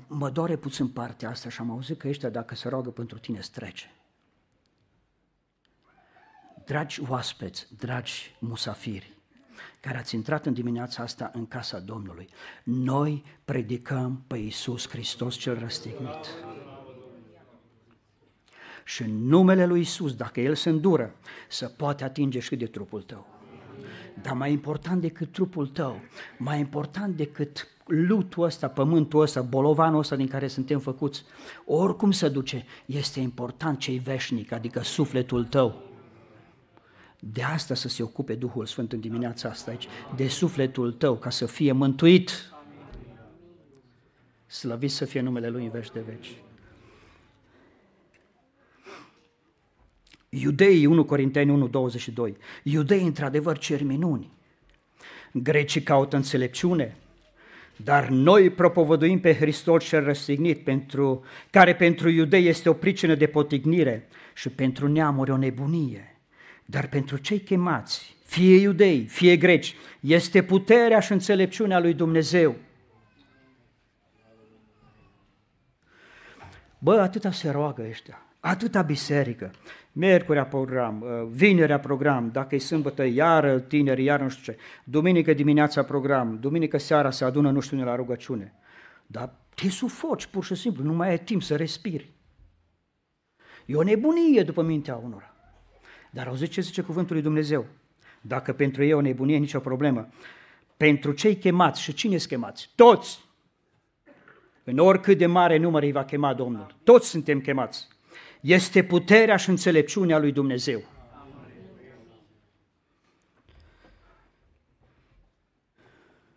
mă 0.07 0.31
doare 0.31 0.57
puțin 0.57 0.89
partea 0.89 1.29
asta 1.29 1.49
și 1.49 1.61
am 1.61 1.71
auzit 1.71 1.99
că 1.99 2.09
ăștia, 2.09 2.29
dacă 2.29 2.55
se 2.55 2.69
roagă 2.69 2.91
pentru 2.91 3.19
tine, 3.19 3.41
strece. 3.41 3.91
Dragi 6.65 7.01
oaspeți, 7.09 7.67
dragi 7.77 8.37
musafiri, 8.39 9.18
care 9.81 9.99
ați 9.99 10.15
intrat 10.15 10.47
în 10.47 10.53
dimineața 10.53 11.03
asta 11.03 11.31
în 11.35 11.47
casa 11.47 11.79
Domnului, 11.79 12.29
noi 12.63 13.25
predicăm 13.45 14.23
pe 14.27 14.37
Iisus 14.37 14.89
Hristos 14.89 15.37
cel 15.37 15.59
răstignit 15.59 16.27
și 18.89 19.03
în 19.03 19.27
numele 19.27 19.67
lui 19.67 19.81
Isus, 19.81 20.15
dacă 20.15 20.41
El 20.41 20.55
se 20.55 20.69
îndură, 20.69 21.15
să 21.49 21.67
poate 21.67 22.05
atinge 22.05 22.39
și 22.39 22.57
de 22.57 22.67
trupul 22.67 23.03
tău. 23.03 23.27
Dar 24.23 24.33
mai 24.33 24.53
important 24.53 25.01
decât 25.01 25.33
trupul 25.33 25.67
tău, 25.67 26.01
mai 26.39 26.59
important 26.59 27.17
decât 27.17 27.69
lutul 27.87 28.45
ăsta, 28.45 28.69
pământul 28.69 29.21
ăsta, 29.21 29.41
bolovanul 29.41 29.99
ăsta 29.99 30.17
din 30.17 30.29
care 30.29 30.49
suntem 30.49 30.79
făcuți, 30.79 31.25
oricum 31.65 32.11
se 32.11 32.29
duce, 32.29 32.65
este 32.87 33.21
important 33.21 33.79
ce 33.79 34.01
veșnic, 34.05 34.53
adică 34.53 34.83
sufletul 34.83 35.45
tău. 35.45 35.88
De 37.21 37.43
asta 37.43 37.75
să 37.75 37.89
se 37.89 38.03
ocupe 38.03 38.35
Duhul 38.35 38.67
Sfânt 38.67 38.93
în 38.93 39.01
dimineața 39.01 39.49
asta 39.49 39.71
aici, 39.71 39.89
de 40.17 40.29
sufletul 40.29 40.93
tău, 40.93 41.17
ca 41.17 41.31
să 41.31 41.47
fie 41.47 41.73
mântuit. 41.73 42.53
Slăvit 44.47 44.91
să 44.91 45.05
fie 45.05 45.21
numele 45.21 45.49
Lui 45.49 45.65
în 45.65 45.71
veci 45.71 45.91
de 45.91 46.01
veci. 46.01 46.37
Iudeii, 50.29 50.87
1 50.87 51.05
Corinteni 51.05 51.51
1, 51.51 51.69
22, 51.69 52.37
iudeii 52.63 53.07
într-adevăr 53.07 53.59
cer 53.59 53.83
minuni, 53.83 54.31
Grecii 55.33 55.83
caută 55.83 56.17
înțelepciune, 56.17 56.97
dar 57.77 58.09
noi 58.09 58.51
propovăduim 58.51 59.21
pe 59.21 59.35
Hristos 59.35 59.85
cel 59.85 60.05
răstignit, 60.05 60.65
pentru, 60.65 61.25
care 61.51 61.75
pentru 61.75 62.09
iudei 62.09 62.47
este 62.47 62.69
o 62.69 62.73
pricină 62.73 63.15
de 63.15 63.27
potignire 63.27 64.09
și 64.35 64.49
pentru 64.49 64.89
neamuri 64.89 65.31
o 65.31 65.37
nebunie. 65.37 66.08
Dar 66.71 66.89
pentru 66.89 67.17
cei 67.17 67.41
chemați, 67.41 68.17
fie 68.25 68.61
iudei, 68.61 69.07
fie 69.07 69.37
greci, 69.37 69.75
este 70.01 70.43
puterea 70.43 71.01
și 71.01 71.13
înțelepciunea 71.13 71.79
lui 71.79 71.95
Dumnezeu. 71.95 72.55
Bă, 76.79 77.01
atâta 77.01 77.31
se 77.31 77.51
roagă 77.51 77.87
ăștia, 77.89 78.23
atâta 78.41 78.83
biserică. 78.83 79.51
Miercurea 79.93 80.47
program, 80.47 81.01
uh, 81.01 81.29
vinerea 81.31 81.81
program, 81.81 82.31
dacă 82.33 82.55
e 82.55 82.59
sâmbătă, 82.59 83.05
iară 83.05 83.59
tineri, 83.61 84.05
iară 84.05 84.23
nu 84.23 84.29
știu 84.29 84.53
ce. 84.53 84.59
Duminică 84.85 85.33
dimineața 85.33 85.83
program, 85.83 86.39
duminică 86.41 86.79
seara 86.79 87.11
se 87.11 87.25
adună 87.25 87.51
nu 87.51 87.61
știu 87.61 87.85
la 87.85 87.97
rugăciune. 87.97 88.53
Dar 89.07 89.35
te 89.55 89.69
sufoci 89.69 90.27
pur 90.27 90.45
și 90.45 90.55
simplu, 90.55 90.85
nu 90.85 90.93
mai 90.93 91.09
ai 91.09 91.19
timp 91.19 91.43
să 91.43 91.57
respiri. 91.57 92.13
E 93.67 93.75
o 93.75 93.83
nebunie 93.83 94.43
după 94.43 94.63
mintea 94.63 94.97
unora. 94.97 95.33
Dar 96.11 96.27
auziți 96.27 96.51
ce 96.51 96.61
zice 96.61 96.83
cuvântul 96.83 97.15
lui 97.15 97.25
Dumnezeu? 97.25 97.67
Dacă 98.21 98.53
pentru 98.53 98.85
ei 98.85 98.93
o 98.93 99.01
nebunie, 99.01 99.37
nicio 99.37 99.61
problemă. 99.61 100.09
Pentru 100.77 101.13
cei 101.13 101.37
chemați, 101.37 101.83
și 101.83 101.93
cine 101.93 102.17
sunt 102.17 102.31
chemați? 102.31 102.71
Toți! 102.75 103.27
În 104.65 104.79
oricât 104.79 105.19
de 105.19 105.27
mare 105.27 105.57
număr 105.57 105.83
îi 105.83 105.93
va 105.93 106.05
chema 106.05 106.35
Domnul. 106.35 106.75
Toți 106.85 107.09
suntem 107.09 107.41
chemați. 107.41 107.89
Este 108.41 108.85
puterea 108.85 109.37
și 109.37 109.49
înțelepciunea 109.49 110.19
lui 110.19 110.33
Dumnezeu. 110.33 110.83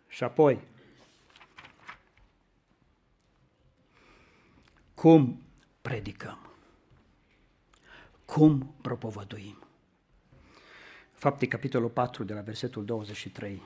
Și 0.08 0.24
apoi, 0.24 0.60
cum 4.94 5.42
predicăm? 5.82 6.38
Cum 8.24 8.74
propovăduim? 8.82 9.61
Fapte, 11.22 11.46
capitolul 11.46 11.88
4, 11.88 12.24
de 12.24 12.32
la 12.32 12.40
versetul 12.40 12.84
23. 12.84 13.62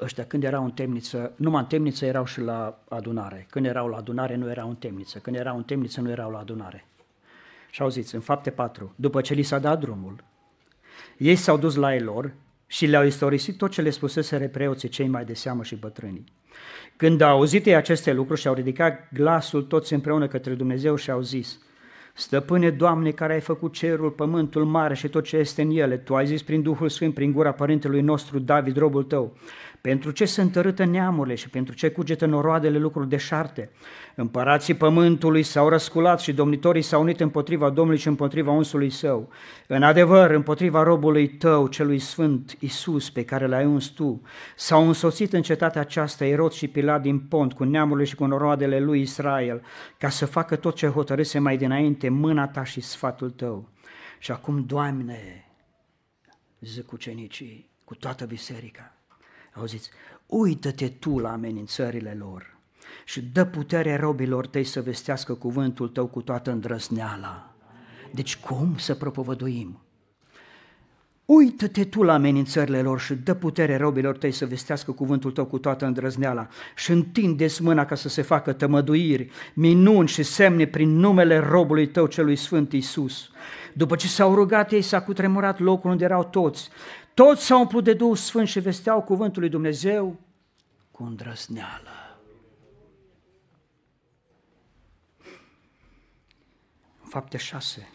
Ăștia 0.00 0.24
când 0.24 0.44
erau 0.44 0.64
în 0.64 0.70
temniță, 0.70 1.32
numai 1.36 1.60
în 1.60 1.66
temniță 1.66 2.04
erau 2.04 2.24
și 2.24 2.40
la 2.40 2.82
adunare. 2.88 3.46
Când 3.50 3.66
erau 3.66 3.88
la 3.88 3.96
adunare 3.96 4.34
nu 4.34 4.50
erau 4.50 4.68
în 4.68 4.74
temniță. 4.74 5.18
Când 5.18 5.36
erau 5.36 5.56
în 5.56 5.62
temniță 5.62 6.00
nu 6.00 6.10
erau 6.10 6.30
la 6.30 6.38
adunare. 6.38 6.84
Și 7.70 7.82
auziți, 7.82 8.14
în 8.14 8.20
fapte 8.20 8.50
4, 8.50 8.92
după 8.96 9.20
ce 9.20 9.34
li 9.34 9.42
s-a 9.42 9.58
dat 9.58 9.80
drumul, 9.80 10.24
ei 11.18 11.36
s-au 11.36 11.58
dus 11.58 11.74
la 11.74 11.94
ei 11.94 12.00
lor 12.00 12.32
și 12.66 12.86
le-au 12.86 13.04
istorisit 13.04 13.56
tot 13.56 13.70
ce 13.70 13.82
le 13.82 13.90
spusese 13.90 14.48
preoții 14.48 14.88
cei 14.88 15.08
mai 15.08 15.24
de 15.24 15.34
seamă 15.34 15.62
și 15.62 15.76
bătrânii. 15.76 16.24
Când 16.96 17.20
au 17.20 17.36
auzit 17.36 17.66
ei 17.66 17.74
aceste 17.74 18.12
lucruri 18.12 18.40
și 18.40 18.48
au 18.48 18.54
ridicat 18.54 19.12
glasul 19.12 19.62
toți 19.62 19.92
împreună 19.92 20.28
către 20.28 20.54
Dumnezeu 20.54 20.96
și 20.96 21.10
au 21.10 21.20
zis, 21.20 21.58
Stăpâne, 22.14 22.70
Doamne, 22.70 23.10
care 23.10 23.32
ai 23.32 23.40
făcut 23.40 23.72
cerul, 23.72 24.10
pământul 24.10 24.64
mare 24.64 24.94
și 24.94 25.08
tot 25.08 25.24
ce 25.24 25.36
este 25.36 25.62
în 25.62 25.70
ele, 25.70 25.96
Tu 25.96 26.14
ai 26.14 26.26
zis 26.26 26.42
prin 26.42 26.62
Duhul 26.62 26.88
Sfânt, 26.88 27.14
prin 27.14 27.32
gura 27.32 27.52
părintelui 27.52 28.00
nostru 28.00 28.38
David, 28.38 28.76
robul 28.76 29.02
Tău, 29.02 29.36
pentru 29.82 30.10
ce 30.10 30.24
se 30.24 30.40
întărâtă 30.40 30.84
neamurile 30.84 31.34
și 31.34 31.48
pentru 31.48 31.74
ce 31.74 31.90
cugetă 31.90 32.26
noroadele 32.26 32.78
lucruri 32.78 33.08
deșarte? 33.08 33.70
Împărații 34.14 34.74
pământului 34.74 35.42
s-au 35.42 35.68
răsculat 35.68 36.20
și 36.20 36.32
domnitorii 36.32 36.82
s-au 36.82 37.02
unit 37.02 37.20
împotriva 37.20 37.70
Domnului 37.70 38.00
și 38.00 38.08
împotriva 38.08 38.50
unsului 38.50 38.90
său. 38.90 39.28
În 39.66 39.82
adevăr, 39.82 40.30
împotriva 40.30 40.82
robului 40.82 41.28
tău, 41.28 41.66
celui 41.66 41.98
sfânt 41.98 42.56
Isus, 42.58 43.10
pe 43.10 43.24
care 43.24 43.46
l-ai 43.46 43.64
uns 43.64 43.86
tu, 43.86 44.22
s-au 44.56 44.86
însoțit 44.86 45.32
în 45.32 45.42
cetatea 45.42 45.80
aceasta 45.80 46.24
Erod 46.24 46.52
și 46.52 46.68
Pilat 46.68 47.02
din 47.02 47.18
Pont 47.18 47.52
cu 47.52 47.64
neamurile 47.64 48.06
și 48.06 48.14
cu 48.14 48.24
noroadele 48.24 48.80
lui 48.80 49.00
Israel, 49.00 49.62
ca 49.98 50.08
să 50.08 50.26
facă 50.26 50.56
tot 50.56 50.74
ce 50.74 50.86
hotărâse 50.86 51.38
mai 51.38 51.56
dinainte 51.56 52.08
mâna 52.08 52.48
ta 52.48 52.64
și 52.64 52.80
sfatul 52.80 53.30
tău. 53.30 53.68
Și 54.18 54.30
acum, 54.30 54.64
Doamne, 54.66 55.44
zic 56.60 56.92
ucenicii, 56.92 57.70
cu 57.84 57.94
toată 57.94 58.24
biserica, 58.24 58.96
Auziți, 59.52 59.90
uită-te 60.26 60.88
tu 60.88 61.18
la 61.18 61.32
amenințările 61.32 62.16
lor 62.18 62.56
și 63.04 63.22
dă 63.22 63.44
putere 63.44 63.96
robilor 63.96 64.46
tăi 64.46 64.64
să 64.64 64.80
vestească 64.80 65.34
cuvântul 65.34 65.88
tău 65.88 66.06
cu 66.06 66.22
toată 66.22 66.50
îndrăzneala. 66.50 67.54
Deci 68.12 68.36
cum 68.36 68.74
să 68.78 68.94
propovăduim? 68.94 69.80
Uită-te 71.24 71.84
tu 71.84 72.02
la 72.02 72.14
amenințările 72.14 72.82
lor 72.82 73.00
și 73.00 73.14
dă 73.14 73.34
putere 73.34 73.76
robilor 73.76 74.16
tăi 74.16 74.30
să 74.30 74.46
vestească 74.46 74.92
cuvântul 74.92 75.30
tău 75.30 75.44
cu 75.44 75.58
toată 75.58 75.86
îndrăzneala 75.86 76.48
și 76.76 76.90
întinde 76.90 77.46
mâna 77.60 77.84
ca 77.84 77.94
să 77.94 78.08
se 78.08 78.22
facă 78.22 78.52
tămăduiri, 78.52 79.30
minuni 79.54 80.08
și 80.08 80.22
semne 80.22 80.66
prin 80.66 80.96
numele 80.96 81.38
robului 81.38 81.88
tău 81.88 82.06
celui 82.06 82.36
Sfânt 82.36 82.72
Iisus. 82.72 83.30
După 83.72 83.96
ce 83.96 84.06
s-au 84.06 84.34
rugat 84.34 84.72
ei, 84.72 84.82
s-a 84.82 85.02
cutremurat 85.02 85.60
locul 85.60 85.90
unde 85.90 86.04
erau 86.04 86.24
toți 86.24 86.68
toți 87.14 87.44
s-au 87.44 87.60
umplut 87.60 87.84
de 87.84 87.94
Duhul 87.94 88.16
Sfânt 88.16 88.48
și 88.48 88.60
vesteau 88.60 89.02
cuvântul 89.02 89.40
lui 89.40 89.50
Dumnezeu 89.50 90.20
cu 90.90 91.02
îndrăzneală. 91.02 92.18
Fapte 97.08 97.36
6. 97.36 97.88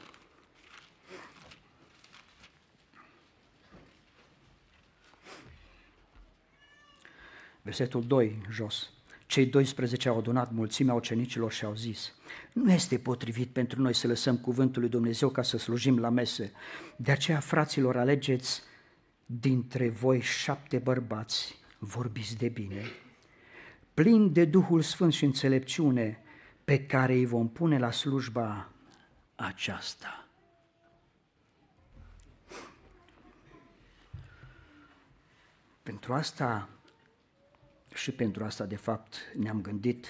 Versetul 7.62 8.04
2, 8.04 8.42
jos. 8.52 8.90
Cei 9.26 9.46
12 9.46 10.10
au 10.10 10.18
adunat 10.18 10.52
mulțimea 10.52 10.94
ucenicilor 10.94 11.52
și 11.52 11.66
au 11.66 11.76
zis, 11.76 12.14
nu 12.54 12.72
este 12.72 12.98
potrivit 12.98 13.50
pentru 13.50 13.82
noi 13.82 13.94
să 13.94 14.08
lăsăm 14.08 14.38
cuvântul 14.38 14.82
lui 14.82 14.90
Dumnezeu 14.90 15.30
ca 15.30 15.42
să 15.42 15.58
slujim 15.58 16.00
la 16.00 16.10
mese. 16.10 16.52
De 16.96 17.12
aceea, 17.12 17.40
fraților, 17.40 17.98
alegeți 17.98 18.62
dintre 19.30 19.90
voi 19.90 20.22
șapte 20.22 20.78
bărbați, 20.78 21.56
vorbiți 21.80 22.38
de 22.38 22.50
bine, 22.50 22.84
plini 23.94 24.30
de 24.30 24.46
Duhul 24.46 24.82
Sfânt 24.82 25.14
și 25.14 25.26
înțelepciune, 25.26 26.22
pe 26.64 26.86
care 26.86 27.14
îi 27.14 27.26
vom 27.26 27.50
pune 27.50 27.80
la 27.80 27.92
slujba 27.92 28.72
aceasta. 29.36 30.28
Pentru 35.84 36.14
asta 36.14 36.70
și 37.94 38.12
pentru 38.12 38.44
asta, 38.44 38.66
de 38.66 38.76
fapt, 38.76 39.16
ne-am 39.36 39.62
gândit 39.62 40.06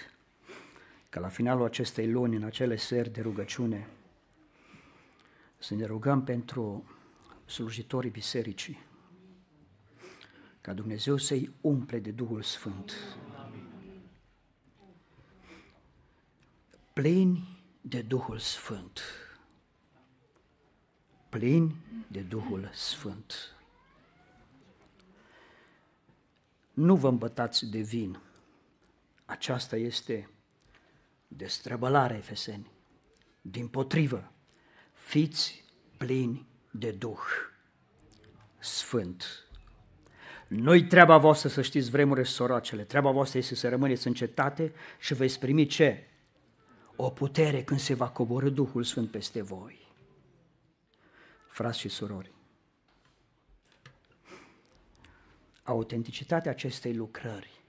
că 1.10 1.20
la 1.20 1.28
finalul 1.28 1.66
acestei 1.66 2.12
luni, 2.12 2.36
în 2.36 2.44
acele 2.44 2.76
seri 2.76 3.10
de 3.10 3.22
rugăciune, 3.22 3.88
să 5.58 5.76
ne 5.76 5.86
rugăm 5.86 6.24
pentru 6.24 6.90
slujitorii 7.46 8.10
bisericii, 8.10 8.87
ca 10.68 10.74
Dumnezeu 10.74 11.18
să-i 11.18 11.54
umple 11.62 12.00
de 12.00 12.12
Duhul 12.12 12.42
Sfânt. 12.42 12.94
Plini 16.94 17.62
de 17.82 18.02
Duhul 18.02 18.40
Sfânt. 18.40 19.02
Plini 21.30 21.76
de 22.08 22.22
Duhul 22.22 22.70
Sfânt. 22.74 23.56
Nu 26.74 26.96
vă 26.96 27.08
îmbătați 27.08 27.66
de 27.66 27.80
vin. 27.80 28.20
Aceasta 29.26 29.76
este 29.76 30.30
destrăbălare, 31.28 32.16
Efeseni. 32.16 32.72
Din 33.42 33.68
potrivă, 33.68 34.32
fiți 34.94 35.64
plini 35.98 36.48
de 36.72 36.92
Duh 36.92 37.22
Sfânt. 38.60 39.47
Noi 40.48 40.86
treaba 40.86 41.18
voastră 41.18 41.50
să 41.50 41.62
știți 41.62 41.90
vremurile 41.90 42.26
soracele, 42.26 42.84
treaba 42.84 43.12
voastră 43.12 43.38
este 43.38 43.56
să 43.56 43.70
rămâneți 43.70 44.08
în 44.08 44.14
cetate 44.14 44.74
și 45.00 45.14
veți 45.14 45.40
primi 45.40 45.66
ce? 45.66 46.08
O 46.96 47.10
putere 47.10 47.64
când 47.64 47.80
se 47.80 47.94
va 47.94 48.10
coborâ 48.10 48.50
Duhul 48.50 48.84
Sfânt 48.84 49.12
peste 49.12 49.42
voi. 49.42 49.88
Frați 51.48 51.80
și 51.80 51.90
surori, 51.90 52.32
autenticitatea 55.64 56.52
acestei 56.52 56.94
lucrări, 56.94 57.62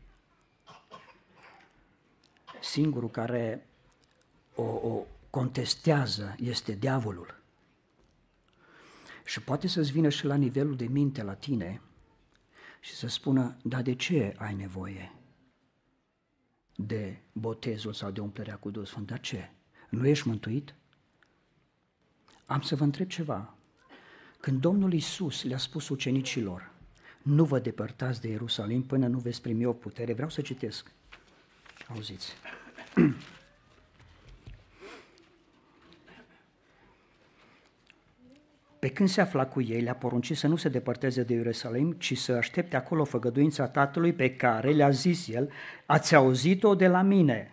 singurul 2.61 3.11
care 3.11 3.66
o, 4.55 4.62
o 4.62 5.07
contestează 5.30 6.34
este 6.38 6.72
diavolul. 6.72 7.40
Și 9.24 9.42
poate 9.42 9.68
să-ți 9.68 9.92
vină 9.92 10.09
și 10.09 10.24
la 10.24 10.34
nivelul 10.34 10.76
de 10.76 10.86
minte 10.86 11.22
la 11.22 11.34
tine 11.34 11.80
și 12.81 12.95
să 12.95 13.07
spună, 13.07 13.57
dar 13.62 13.83
de 13.83 13.95
ce 13.95 14.35
ai 14.39 14.55
nevoie 14.55 15.12
de 16.74 17.18
botezul 17.33 17.93
sau 17.93 18.11
de 18.11 18.20
umplerea 18.20 18.57
cu 18.57 18.70
Duhul 18.70 18.87
Sfânt? 18.87 19.07
Dar 19.07 19.20
ce? 19.20 19.51
Nu 19.91 20.07
ești 20.07 20.29
mântuit? 20.29 20.74
Am 22.47 22.61
să 22.61 22.76
vă 22.76 22.85
întreb 22.85 23.09
ceva. 23.09 23.55
Când 24.41 24.61
Domnul 24.61 24.93
Isus 24.93 25.43
le-a 25.43 25.59
spus 25.59 25.89
ucenicilor, 25.89 26.70
nu 27.22 27.45
vă 27.45 27.59
depărtați 27.59 28.20
de 28.20 28.29
Ierusalim 28.29 28.83
până 28.83 29.07
nu 29.07 29.18
veți 29.18 29.43
primi 29.43 29.64
o 29.64 29.72
putere, 29.72 30.12
vreau 30.12 30.31
să 30.31 30.41
citesc. 30.41 30.93
Auziți. 31.89 32.33
Pe 38.79 38.89
când 38.89 39.09
se 39.09 39.20
afla 39.20 39.47
cu 39.47 39.61
ei, 39.61 39.81
le-a 39.81 39.95
poruncit 39.95 40.37
să 40.37 40.47
nu 40.47 40.57
se 40.57 40.68
depărteze 40.68 41.22
de 41.22 41.35
Ierusalim, 41.35 41.93
ci 41.93 42.18
să 42.18 42.33
aștepte 42.33 42.76
acolo 42.76 43.05
făgăduința 43.05 43.68
Tatălui 43.68 44.12
pe 44.12 44.35
care 44.37 44.70
le-a 44.70 44.91
zis 44.91 45.29
el, 45.29 45.51
ați 45.87 46.14
auzit-o 46.14 46.74
de 46.74 46.89
la 46.89 47.03
mine. 47.03 47.53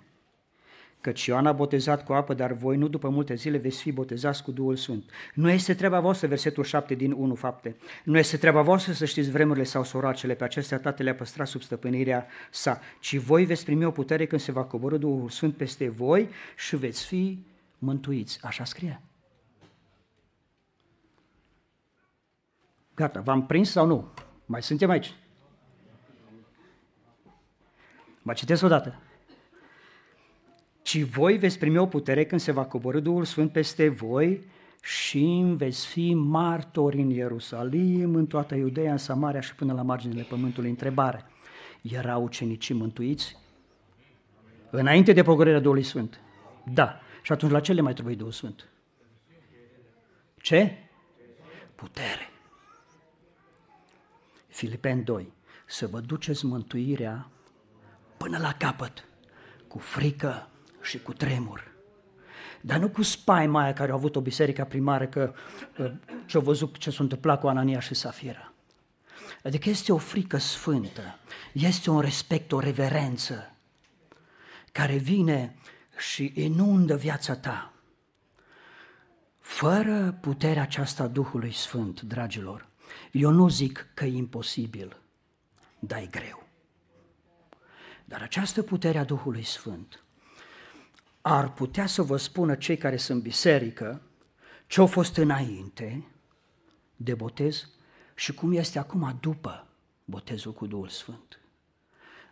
Căci 1.01 1.25
Ioan 1.25 1.45
a 1.45 1.51
botezat 1.51 2.05
cu 2.05 2.13
apă, 2.13 2.33
dar 2.33 2.51
voi 2.51 2.77
nu 2.77 2.87
după 2.87 3.09
multe 3.09 3.35
zile 3.35 3.57
veți 3.57 3.81
fi 3.81 3.91
botezați 3.91 4.43
cu 4.43 4.51
Duhul 4.51 4.75
Sfânt. 4.75 5.03
Nu 5.33 5.49
este 5.49 5.73
treaba 5.73 5.99
voastră, 5.99 6.27
versetul 6.27 6.63
7 6.63 6.95
din 6.95 7.11
1 7.11 7.35
fapte. 7.35 7.75
Nu 8.03 8.17
este 8.17 8.37
treaba 8.37 8.61
voastră 8.61 8.93
să 8.93 9.05
știți 9.05 9.31
vremurile 9.31 9.65
sau 9.65 9.83
soracele, 9.83 10.33
pe 10.33 10.43
acestea 10.43 10.79
Tatăl 10.79 11.05
le-a 11.05 11.15
păstrat 11.15 11.47
sub 11.47 11.61
stăpânirea 11.61 12.27
sa, 12.51 12.79
ci 12.99 13.17
voi 13.17 13.45
veți 13.45 13.65
primi 13.65 13.85
o 13.85 13.91
putere 13.91 14.25
când 14.25 14.41
se 14.41 14.51
va 14.51 14.63
coborâ 14.63 14.97
Duhul 14.97 15.29
Sfânt 15.29 15.55
peste 15.55 15.89
voi 15.89 16.29
și 16.57 16.75
veți 16.75 17.05
fi 17.05 17.45
mântuiți. 17.79 18.39
Așa 18.41 18.63
scrie. 18.63 19.01
Gata, 22.95 23.19
v-am 23.19 23.45
prins 23.45 23.69
sau 23.69 23.85
nu? 23.85 24.07
Mai 24.45 24.63
suntem 24.63 24.89
aici? 24.89 25.13
Mă 28.21 28.33
citesc 28.33 28.63
o 28.63 28.67
dată. 28.67 28.99
Ci 30.81 31.01
voi 31.01 31.37
veți 31.37 31.59
primi 31.59 31.77
o 31.77 31.85
putere 31.85 32.25
când 32.25 32.41
se 32.41 32.51
va 32.51 32.65
coborâ 32.65 32.99
Duhul 32.99 33.23
Sfânt 33.23 33.51
peste 33.51 33.89
voi 33.89 34.45
și 34.81 35.53
veți 35.55 35.87
fi 35.87 36.13
martori 36.13 37.01
în 37.01 37.09
Ierusalim, 37.09 38.15
în 38.15 38.25
toată 38.25 38.55
Iudeea, 38.55 38.91
în 38.91 38.97
Samaria 38.97 39.39
și 39.39 39.55
până 39.55 39.73
la 39.73 39.81
marginile 39.81 40.21
pământului. 40.21 40.69
Întrebare. 40.69 41.25
Erau 41.81 42.23
ucenicii 42.23 42.75
mântuiți? 42.75 43.37
Înainte 44.69 45.13
de 45.13 45.23
pogorârea 45.23 45.59
Duhului 45.59 45.83
Sfânt. 45.83 46.19
Da. 46.73 46.99
Și 47.21 47.31
atunci 47.31 47.51
la 47.51 47.59
ce 47.59 47.73
le 47.73 47.81
mai 47.81 47.93
trebuie 47.93 48.15
Duhul 48.15 48.31
Sfânt? 48.31 48.69
Ce? 50.37 50.77
Putere. 51.75 52.29
Filipeni 54.55 55.03
2, 55.03 55.33
să 55.65 55.87
vă 55.87 55.99
duceți 55.99 56.45
mântuirea 56.45 57.29
până 58.17 58.37
la 58.37 58.53
capăt, 58.53 59.07
cu 59.67 59.77
frică 59.77 60.49
și 60.81 60.99
cu 61.01 61.13
tremur. 61.13 61.71
Dar 62.61 62.79
nu 62.79 62.89
cu 62.89 63.01
spaima 63.01 63.61
aia 63.61 63.73
care 63.73 63.91
au 63.91 63.97
avut 63.97 64.15
o 64.15 64.21
biserică 64.21 64.63
primară 64.63 65.07
că 65.07 65.33
ce-au 66.25 66.43
văzut 66.43 66.77
ce 66.77 66.89
s-a 66.89 67.03
întâmplat 67.03 67.39
cu 67.39 67.47
Anania 67.47 67.79
și 67.79 67.93
Safira. 67.93 68.53
Adică 69.43 69.69
este 69.69 69.91
o 69.91 69.97
frică 69.97 70.37
sfântă, 70.37 71.19
este 71.53 71.89
un 71.89 71.99
respect, 71.99 72.51
o 72.51 72.59
reverență 72.59 73.55
care 74.71 74.95
vine 74.95 75.55
și 75.97 76.31
inundă 76.35 76.95
viața 76.95 77.35
ta. 77.35 77.73
Fără 79.39 80.17
puterea 80.21 80.61
aceasta 80.61 81.03
a 81.03 81.07
Duhului 81.07 81.51
Sfânt, 81.51 82.01
dragilor, 82.01 82.73
eu 83.11 83.31
nu 83.31 83.49
zic 83.49 83.87
că 83.93 84.05
e 84.05 84.15
imposibil, 84.15 84.97
dar 85.79 86.01
e 86.01 86.05
greu. 86.05 86.47
Dar 88.05 88.21
această 88.21 88.61
putere 88.61 88.97
a 88.97 89.03
Duhului 89.03 89.43
Sfânt 89.43 90.03
ar 91.21 91.53
putea 91.53 91.85
să 91.85 92.01
vă 92.01 92.17
spună 92.17 92.55
cei 92.55 92.77
care 92.77 92.97
sunt 92.97 93.21
biserică 93.21 94.01
ce 94.67 94.79
au 94.79 94.87
fost 94.87 95.17
înainte 95.17 96.07
de 96.95 97.15
botez 97.15 97.69
și 98.15 98.33
cum 98.33 98.53
este 98.53 98.79
acum 98.79 99.17
după 99.21 99.67
botezul 100.05 100.53
cu 100.53 100.67
Duhul 100.67 100.87
Sfânt. 100.87 101.39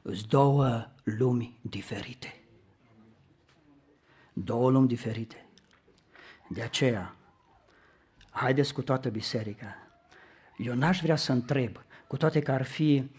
Îs 0.01 0.23
două 0.23 0.91
lumi 1.03 1.57
diferite. 1.61 2.43
Două 4.33 4.69
lumi 4.69 4.87
diferite. 4.87 5.45
De 6.49 6.61
aceea, 6.61 7.15
haideți 8.29 8.73
cu 8.73 8.81
toată 8.81 9.09
biserica 9.09 9.82
eu 10.57 10.75
n-aș 10.75 11.01
vrea 11.01 11.15
să 11.15 11.31
întreb, 11.31 11.77
cu 12.07 12.17
toate 12.17 12.39
că 12.39 12.51
ar 12.51 12.63
fi 12.63 13.09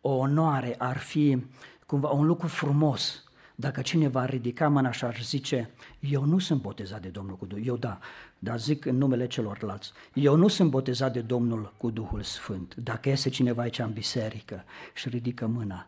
o 0.00 0.10
onoare, 0.10 0.74
ar 0.78 0.96
fi 0.96 1.46
cumva 1.86 2.08
un 2.08 2.26
lucru 2.26 2.46
frumos, 2.46 3.24
dacă 3.54 3.82
cineva 3.82 4.20
ar 4.20 4.30
ridica 4.30 4.68
mâna 4.68 4.90
și 4.90 5.04
ar 5.04 5.18
zice, 5.22 5.70
eu 6.00 6.24
nu 6.24 6.38
sunt 6.38 6.60
botezat 6.60 7.02
de 7.02 7.08
Domnul 7.08 7.36
cu 7.36 7.46
Duhul, 7.46 7.66
eu 7.66 7.76
da, 7.76 7.98
dar 8.38 8.58
zic 8.58 8.84
în 8.84 8.96
numele 8.96 9.26
celorlalți, 9.26 9.92
eu 10.14 10.36
nu 10.36 10.48
sunt 10.48 10.70
botezat 10.70 11.12
de 11.12 11.20
Domnul 11.20 11.74
cu 11.76 11.90
Duhul 11.90 12.22
Sfânt. 12.22 12.74
Dacă 12.74 13.08
iese 13.08 13.28
cineva 13.28 13.62
aici 13.62 13.78
în 13.78 13.92
biserică 13.92 14.64
și 14.94 15.08
ridică 15.08 15.46
mâna, 15.46 15.86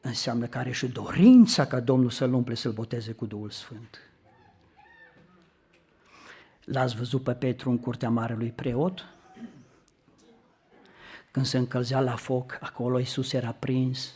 înseamnă 0.00 0.46
că 0.46 0.58
are 0.58 0.70
și 0.70 0.86
dorința 0.86 1.66
ca 1.66 1.80
Domnul 1.80 2.10
să-l 2.10 2.32
umple, 2.32 2.54
să-l 2.54 2.72
boteze 2.72 3.12
cu 3.12 3.26
Duhul 3.26 3.50
Sfânt. 3.50 3.98
L-ați 6.64 6.96
văzut 6.96 7.22
pe 7.22 7.32
Petru 7.32 7.70
în 7.70 7.78
curtea 7.78 8.10
marelui 8.10 8.50
preot? 8.50 9.15
Când 11.36 11.48
se 11.48 11.58
încălzea 11.58 12.00
la 12.00 12.16
foc, 12.16 12.58
acolo 12.60 12.98
Iisus 12.98 13.32
era 13.32 13.52
prins, 13.52 14.14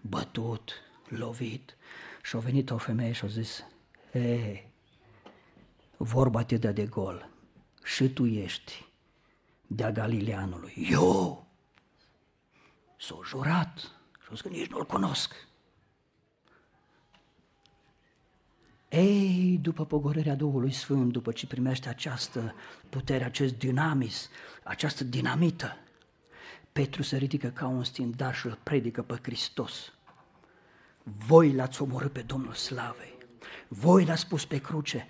bătut, 0.00 0.72
lovit. 1.08 1.76
Și 2.22 2.36
a 2.36 2.38
venit 2.38 2.70
o 2.70 2.76
femeie 2.76 3.12
și 3.12 3.24
a 3.24 3.28
zis, 3.28 3.64
Ei, 4.12 4.68
vorba 5.96 6.44
te 6.44 6.56
dă 6.56 6.72
de 6.72 6.86
gol 6.86 7.28
și 7.84 8.08
tu 8.08 8.26
ești 8.26 8.84
de-a 9.66 9.92
Galileanului. 9.92 10.86
Eu? 10.90 11.46
S-a 12.98 13.18
jurat 13.26 13.78
și 14.22 14.28
a 14.28 14.30
zis 14.30 14.40
că 14.40 14.48
nici 14.48 14.70
nu-l 14.70 14.86
cunosc. 14.86 15.34
Ei, 18.88 19.58
după 19.62 19.86
pogorârea 19.86 20.34
Duhului 20.34 20.72
Sfânt, 20.72 21.12
după 21.12 21.32
ce 21.32 21.46
primește 21.46 21.88
această 21.88 22.54
putere, 22.88 23.24
acest 23.24 23.54
dinamis, 23.54 24.28
această 24.62 25.04
dinamită, 25.04 25.76
Petru 26.72 27.02
se 27.02 27.16
ridică 27.16 27.48
ca 27.48 27.66
un 27.66 27.84
stindar 27.84 28.34
și 28.34 28.46
îl 28.46 28.58
predică 28.62 29.02
pe 29.02 29.18
Hristos. 29.22 29.92
Voi 31.26 31.52
l-ați 31.52 31.82
omorât 31.82 32.12
pe 32.12 32.24
Domnul 32.26 32.52
Slavei. 32.52 33.18
Voi 33.68 34.04
l-ați 34.04 34.28
pus 34.28 34.44
pe 34.44 34.58
cruce, 34.58 35.06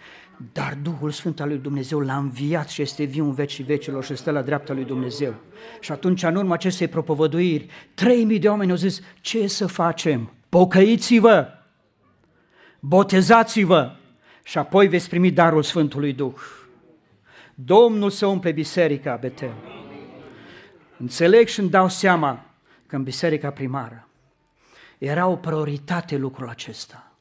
dar 0.53 0.79
Duhul 0.83 1.11
Sfânt 1.11 1.41
al 1.41 1.49
lui 1.49 1.59
Dumnezeu 1.59 2.01
l-a 2.01 2.17
înviat 2.17 2.69
și 2.69 2.83
este 2.83 3.05
viu 3.05 3.25
în 3.25 3.33
vecii 3.33 3.65
vecilor 3.65 4.05
și 4.05 4.17
stă 4.17 4.31
la 4.31 4.43
dreapta 4.43 4.73
lui 4.73 4.85
Dumnezeu. 4.85 5.35
Și 5.81 5.93
atunci, 5.93 6.23
în 6.23 6.35
urma 6.35 6.55
acestei 6.55 6.89
propovăduiri, 6.89 7.67
trei 7.95 8.25
mii 8.25 8.39
de 8.39 8.49
oameni 8.49 8.71
au 8.71 8.77
zis, 8.77 9.01
ce 9.21 9.47
să 9.47 9.67
facem? 9.67 10.33
Pocăiți-vă! 10.49 11.49
Botezați-vă! 12.81 13.97
Și 14.45 14.59
apoi 14.59 14.89
veți 14.89 15.09
primi 15.09 15.31
darul 15.31 15.63
Sfântului 15.63 16.13
Duh. 16.13 16.41
Domnul 17.55 18.11
să 18.11 18.27
umple 18.27 18.53
biserica 18.53 19.17
Betel. 19.17 19.82
Înțeleg 21.03 21.47
și 21.47 21.61
îmi 21.61 21.71
dau 21.71 21.89
seama 21.89 22.45
că 22.87 22.97
în 22.97 23.03
biserica 23.03 23.51
primară 23.51 24.09
era 24.99 25.27
o 25.27 25.37
prioritate 25.37 26.17
lucrul 26.17 26.49
acesta. 26.49 27.13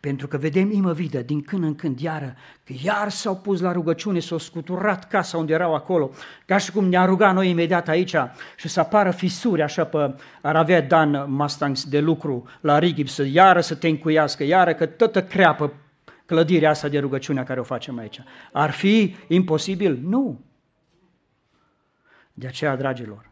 Pentru 0.00 0.28
că 0.28 0.36
vedem 0.36 0.70
imăvidă 0.70 1.22
din 1.22 1.42
când 1.42 1.64
în 1.64 1.74
când 1.74 2.00
iară, 2.00 2.36
că 2.64 2.72
iar 2.82 3.08
s-au 3.08 3.36
pus 3.36 3.60
la 3.60 3.72
rugăciune, 3.72 4.18
s-au 4.18 4.38
scuturat 4.38 5.08
casa 5.08 5.38
unde 5.38 5.52
erau 5.52 5.74
acolo, 5.74 6.10
ca 6.46 6.58
și 6.58 6.72
cum 6.72 6.88
ne-a 6.88 7.04
rugat 7.04 7.34
noi 7.34 7.48
imediat 7.48 7.88
aici 7.88 8.14
și 8.56 8.68
să 8.68 8.80
apară 8.80 9.10
fisuri 9.10 9.62
așa 9.62 9.84
pe, 9.84 10.14
ar 10.42 10.56
avea 10.56 10.80
Dan 10.82 11.24
Mustangs 11.28 11.84
de 11.84 12.00
lucru 12.00 12.44
la 12.60 12.78
Rigib, 12.78 13.08
să 13.08 13.24
iară 13.24 13.60
să 13.60 13.74
te 13.74 13.88
încuiască, 13.88 14.44
iară 14.44 14.74
că 14.74 14.86
toată 14.86 15.22
creapă 15.22 15.72
clădirea 16.26 16.70
asta 16.70 16.88
de 16.88 16.98
rugăciune 16.98 17.42
care 17.42 17.60
o 17.60 17.64
facem 17.64 17.98
aici. 17.98 18.22
Ar 18.52 18.70
fi 18.70 19.16
imposibil? 19.28 19.98
Nu. 20.02 20.40
De 22.34 22.46
aceea, 22.46 22.76
dragilor, 22.76 23.30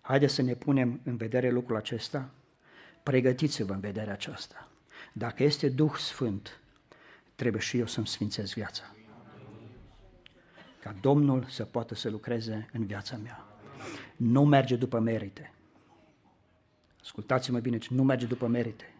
haideți 0.00 0.34
să 0.34 0.42
ne 0.42 0.54
punem 0.54 1.00
în 1.04 1.16
vedere 1.16 1.50
lucrul 1.50 1.76
acesta, 1.76 2.30
pregătiți-vă 3.02 3.72
în 3.72 3.80
vederea 3.80 4.12
aceasta. 4.12 4.68
Dacă 5.12 5.42
este 5.42 5.68
Duh 5.68 5.94
Sfânt, 5.94 6.60
trebuie 7.34 7.62
și 7.62 7.78
eu 7.78 7.86
să-mi 7.86 8.06
sfințez 8.06 8.52
viața. 8.52 8.82
Ca 10.82 10.94
Domnul 11.00 11.44
să 11.48 11.64
poată 11.64 11.94
să 11.94 12.10
lucreze 12.10 12.68
în 12.72 12.86
viața 12.86 13.16
mea. 13.16 13.46
Nu 14.16 14.44
merge 14.44 14.76
după 14.76 14.98
merite. 14.98 15.52
Ascultați-mă 17.02 17.58
bine, 17.58 17.78
nu 17.88 18.02
merge 18.02 18.26
după 18.26 18.46
merite. 18.46 18.94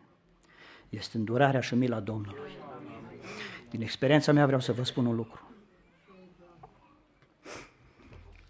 Este 0.89 1.17
îndurarea 1.17 1.61
și 1.61 1.75
mila 1.75 2.01
Domnului. 2.01 2.51
Din 3.71 3.83
experiența 3.83 4.33
mea 4.33 4.47
vreau 4.47 4.61
să 4.61 4.73
vă 4.73 4.83
spun 4.83 5.07
un 5.07 5.15
lucru. 5.15 5.46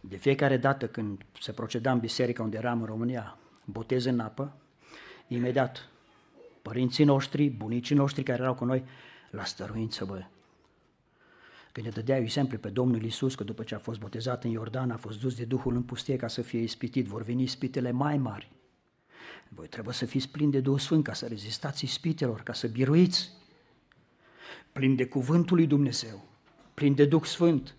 De 0.09 0.17
fiecare 0.17 0.57
dată 0.57 0.89
când 0.89 1.27
se 1.41 1.53
proceda 1.53 1.93
în 1.93 1.99
biserica 1.99 2.43
unde 2.43 2.57
eram 2.57 2.81
în 2.81 2.87
România, 2.87 3.39
botez 3.65 4.05
în 4.05 4.21
apă, 4.21 4.57
imediat 5.29 5.89
părinții 6.63 7.05
noștri, 7.05 7.49
bunicii 7.49 7.95
noștri 7.95 8.23
care 8.23 8.43
erau 8.43 8.55
cu 8.55 8.65
noi, 8.65 8.85
la 9.31 9.45
stăruință, 9.45 10.05
bă. 10.05 10.25
Când 11.73 11.87
ne 11.87 11.93
dădea 11.93 12.17
exemplu 12.17 12.59
pe 12.59 12.69
Domnul 12.69 13.03
Isus 13.03 13.35
că 13.35 13.45
după 13.45 13.63
ce 13.63 13.75
a 13.75 13.79
fost 13.79 13.99
botezat 13.99 14.45
în 14.45 14.51
Iordan 14.51 14.91
a 14.91 14.97
fost 14.97 15.21
dus 15.21 15.35
de 15.35 15.45
Duhul 15.45 15.75
în 15.75 15.83
pustie 15.83 16.17
ca 16.17 16.29
să 16.29 16.43
fie 16.43 16.61
ispitit, 16.61 17.07
vor 17.07 17.23
veni 17.23 17.43
ispitele 17.43 17.91
mai 17.91 18.17
mari. 18.17 18.53
Voi 19.49 19.67
trebuie 19.67 19.95
să 19.95 20.05
fiți 20.05 20.29
plini 20.29 20.53
de 20.53 20.61
Duhul 20.61 20.79
Sfânt 20.79 21.05
ca 21.05 21.13
să 21.13 21.27
rezistați 21.27 21.85
ispitelor, 21.85 22.41
ca 22.41 22.53
să 22.53 22.67
biruiți. 22.67 23.31
Plin 24.73 24.97
de 24.97 25.07
cuvântul 25.07 25.57
lui 25.57 25.67
Dumnezeu, 25.67 26.29
plin 26.75 26.95
de 26.95 27.05
Duh 27.05 27.25
Sfânt. 27.25 27.75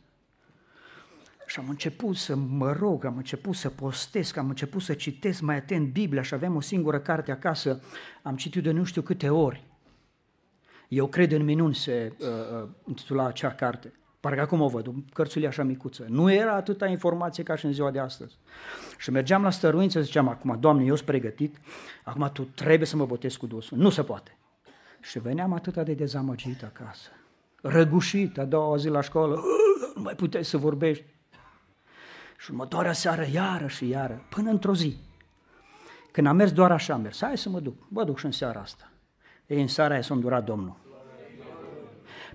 Și 1.47 1.59
am 1.59 1.69
început 1.69 2.15
să 2.15 2.35
mă 2.35 2.71
rog, 2.71 3.05
am 3.05 3.17
început 3.17 3.55
să 3.55 3.69
postesc, 3.69 4.37
am 4.37 4.49
început 4.49 4.81
să 4.81 4.93
citesc 4.93 5.41
mai 5.41 5.55
atent 5.55 5.91
Biblia 5.91 6.21
și 6.21 6.33
aveam 6.33 6.55
o 6.55 6.59
singură 6.61 6.99
carte 6.99 7.31
acasă, 7.31 7.81
am 8.23 8.35
citit 8.35 8.63
de 8.63 8.71
nu 8.71 8.83
știu 8.83 9.01
câte 9.01 9.29
ori. 9.29 9.63
Eu 10.87 11.07
cred 11.07 11.31
în 11.31 11.43
minuni 11.43 11.75
se 11.75 12.13
uh, 12.19 12.27
uh, 12.27 12.69
intitula 12.87 13.25
acea 13.25 13.51
carte. 13.51 13.93
Parcă 14.19 14.41
acum 14.41 14.61
o 14.61 14.67
văd, 14.67 14.93
cărțulie 15.13 15.47
așa 15.47 15.63
micuță. 15.63 16.05
Nu 16.09 16.31
era 16.31 16.53
atâta 16.53 16.87
informație 16.87 17.43
ca 17.43 17.55
și 17.55 17.65
în 17.65 17.73
ziua 17.73 17.91
de 17.91 17.99
astăzi. 17.99 18.37
Și 18.97 19.11
mergeam 19.11 19.43
la 19.43 19.49
stăruință, 19.49 20.01
ziceam 20.01 20.27
acum, 20.27 20.57
Doamne, 20.59 20.85
eu 20.85 20.95
sunt 20.95 21.07
pregătit, 21.07 21.57
acum 22.03 22.29
Tu 22.33 22.43
trebuie 22.43 22.87
să 22.87 22.95
mă 22.95 23.05
botez 23.05 23.35
cu 23.35 23.45
Duhul 23.45 23.77
Nu 23.77 23.89
se 23.89 24.03
poate. 24.03 24.37
Și 25.01 25.19
veneam 25.19 25.53
atât 25.53 25.75
de 25.75 25.93
dezamăgit 25.93 26.63
acasă, 26.63 27.09
răgușit 27.61 28.37
a 28.37 28.45
doua 28.45 28.77
zi 28.77 28.87
la 28.87 29.01
școală, 29.01 29.41
nu 29.95 30.01
mai 30.01 30.13
puteai 30.13 30.45
să 30.45 30.57
vorbești. 30.57 31.03
Și 32.37 32.51
următoarea 32.51 32.93
seară, 32.93 33.25
iară 33.31 33.67
și 33.67 33.87
iară, 33.87 34.25
până 34.29 34.49
într-o 34.49 34.75
zi, 34.75 34.97
când 36.11 36.27
am 36.27 36.35
mers 36.35 36.51
doar 36.51 36.71
așa, 36.71 36.93
am 36.93 37.01
mers, 37.01 37.21
hai 37.21 37.37
să 37.37 37.49
mă 37.49 37.59
duc, 37.59 37.75
mă 37.87 38.03
duc 38.03 38.19
și 38.19 38.25
în 38.25 38.31
seara 38.31 38.59
asta. 38.59 38.91
Ei, 39.47 39.61
în 39.61 39.67
seara 39.67 39.93
aia 39.93 40.01
s-a 40.01 40.13
îndurat 40.13 40.43
Domnul. 40.43 40.75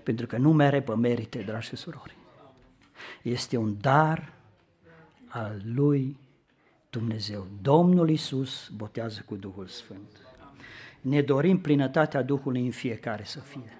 Pentru 0.03 0.27
că 0.27 0.37
nu 0.37 0.51
mere 0.51 0.81
pe 0.81 0.95
merite, 0.95 1.41
dragi 1.41 1.67
și 1.67 1.75
surori. 1.75 2.17
Este 3.21 3.57
un 3.57 3.77
dar 3.81 4.33
al 5.27 5.61
lui 5.65 6.19
Dumnezeu. 6.89 7.47
Domnul 7.61 8.09
Isus 8.09 8.69
botează 8.75 9.23
cu 9.25 9.35
Duhul 9.35 9.67
Sfânt. 9.67 10.17
Ne 11.01 11.21
dorim 11.21 11.59
plinătatea 11.61 12.21
Duhului 12.21 12.65
în 12.65 12.71
fiecare 12.71 13.23
să 13.23 13.39
fie. 13.39 13.77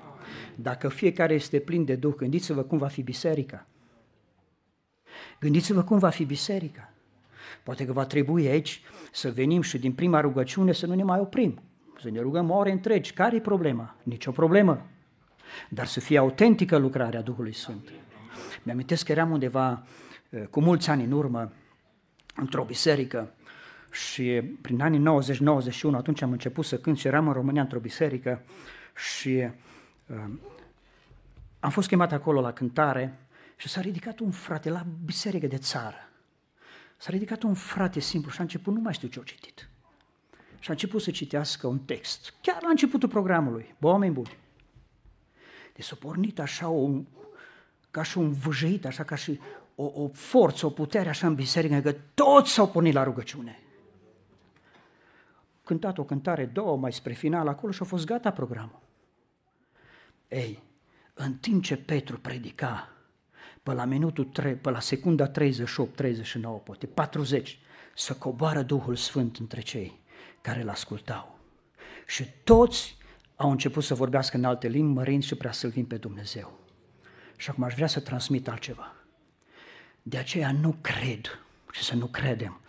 Dacă 0.55 0.89
fiecare 0.89 1.33
este 1.33 1.59
plin 1.59 1.85
de 1.85 1.95
Duh, 1.95 2.15
gândiți-vă 2.15 2.63
cum 2.63 2.77
va 2.77 2.87
fi 2.87 3.01
biserica. 3.01 3.67
Gândiți-vă 5.39 5.83
cum 5.83 5.97
va 5.97 6.09
fi 6.09 6.25
biserica. 6.25 6.93
Poate 7.63 7.85
că 7.85 7.91
va 7.91 8.05
trebui 8.05 8.47
aici 8.47 8.81
să 9.11 9.31
venim 9.31 9.61
și 9.61 9.77
din 9.77 9.93
prima 9.93 10.19
rugăciune 10.19 10.71
să 10.71 10.85
nu 10.85 10.93
ne 10.93 11.03
mai 11.03 11.19
oprim. 11.19 11.61
Să 12.01 12.09
ne 12.09 12.19
rugăm 12.19 12.49
ore 12.49 12.71
întregi. 12.71 13.13
Care 13.13 13.35
e 13.35 13.39
problema? 13.39 13.95
Nici 14.03 14.25
o 14.25 14.31
problemă. 14.31 14.85
Dar 15.69 15.85
să 15.85 15.99
fie 15.99 16.17
autentică 16.17 16.77
lucrarea 16.77 17.21
Duhului 17.21 17.53
Sfânt. 17.53 17.91
Mi-am 18.63 18.85
că 19.05 19.11
eram 19.11 19.31
undeva 19.31 19.83
eh, 20.29 20.43
cu 20.49 20.61
mulți 20.61 20.89
ani 20.89 21.03
în 21.03 21.11
urmă 21.11 21.51
într-o 22.35 22.63
biserică 22.63 23.33
și 23.91 24.41
prin 24.61 24.81
anii 24.81 25.21
90-91 25.91 25.93
atunci 25.93 26.21
am 26.21 26.31
început 26.31 26.65
să 26.65 26.77
cânt 26.77 26.97
și 26.97 27.07
eram 27.07 27.27
în 27.27 27.33
România 27.33 27.61
într-o 27.61 27.79
biserică 27.79 28.41
și 28.95 29.47
uh, 30.07 30.23
am 31.59 31.69
fost 31.69 31.87
chemat 31.87 32.11
acolo 32.11 32.41
la 32.41 32.53
cântare 32.53 33.19
și 33.55 33.69
s-a 33.69 33.81
ridicat 33.81 34.19
un 34.19 34.31
frate 34.31 34.69
la 34.69 34.85
biserică 35.05 35.47
de 35.47 35.57
țară. 35.57 36.09
S-a 36.97 37.11
ridicat 37.11 37.41
un 37.41 37.53
frate 37.53 37.99
simplu 37.99 38.31
și 38.31 38.39
a 38.39 38.43
început, 38.43 38.73
nu 38.73 38.79
mai 38.79 38.93
știu 38.93 39.07
ce 39.07 39.19
a 39.19 39.23
citit. 39.23 39.69
Și 40.59 40.69
a 40.69 40.71
început 40.71 41.01
să 41.01 41.11
citească 41.11 41.67
un 41.67 41.79
text, 41.79 42.33
chiar 42.41 42.61
la 42.61 42.69
începutul 42.69 43.09
programului, 43.09 43.75
bă, 43.79 43.87
oameni 43.87 44.13
buni. 44.13 44.37
Deci 45.73 45.85
s-a 45.85 45.95
pornit 45.99 46.39
așa 46.39 46.67
un, 46.67 47.05
ca 47.91 48.03
și 48.03 48.17
un 48.17 48.31
vâjăit, 48.31 48.85
așa 48.85 49.03
ca 49.03 49.15
și 49.15 49.39
o, 49.75 49.91
o 50.03 50.07
forță, 50.13 50.65
o 50.65 50.69
putere 50.69 51.09
așa 51.09 51.27
în 51.27 51.35
biserică, 51.35 51.79
că 51.79 51.95
toți 52.13 52.51
s-au 52.51 52.69
pornit 52.69 52.93
la 52.93 53.03
rugăciune. 53.03 53.59
Cântat 55.63 55.97
o 55.97 56.03
cântare, 56.03 56.45
două, 56.45 56.77
mai 56.77 56.93
spre 56.93 57.13
final 57.13 57.47
acolo 57.47 57.71
și 57.71 57.81
a 57.81 57.85
fost 57.85 58.05
gata 58.05 58.31
programul. 58.31 58.79
Ei, 60.27 60.63
în 61.13 61.33
timp 61.33 61.63
ce 61.63 61.77
Petru 61.77 62.19
predica, 62.19 62.92
pe 63.63 63.73
la 63.73 63.85
minutul 63.85 64.25
3, 64.25 64.53
pe 64.53 64.69
la 64.69 64.79
secunda 64.79 65.27
38, 65.27 65.95
39, 65.95 66.57
poate 66.57 66.85
40, 66.85 67.59
să 67.95 68.13
coboară 68.13 68.61
Duhul 68.61 68.95
Sfânt 68.95 69.37
între 69.37 69.61
cei 69.61 69.99
care 70.41 70.61
îl 70.61 70.69
ascultau. 70.69 71.39
Și 72.07 72.25
toți 72.43 72.97
au 73.35 73.51
început 73.51 73.83
să 73.83 73.93
vorbească 73.93 74.37
în 74.37 74.43
alte 74.43 74.67
limbi, 74.67 74.93
mărind 74.93 75.23
și 75.23 75.35
prea 75.35 75.51
sălvim 75.51 75.85
pe 75.85 75.97
Dumnezeu. 75.97 76.59
Și 77.37 77.49
acum 77.49 77.63
aș 77.63 77.73
vrea 77.73 77.87
să 77.87 77.99
transmit 77.99 78.47
altceva. 78.47 78.93
De 80.01 80.17
aceea 80.17 80.51
nu 80.51 80.75
cred 80.81 81.39
și 81.71 81.83
să 81.83 81.95
nu 81.95 82.05
credem 82.05 82.61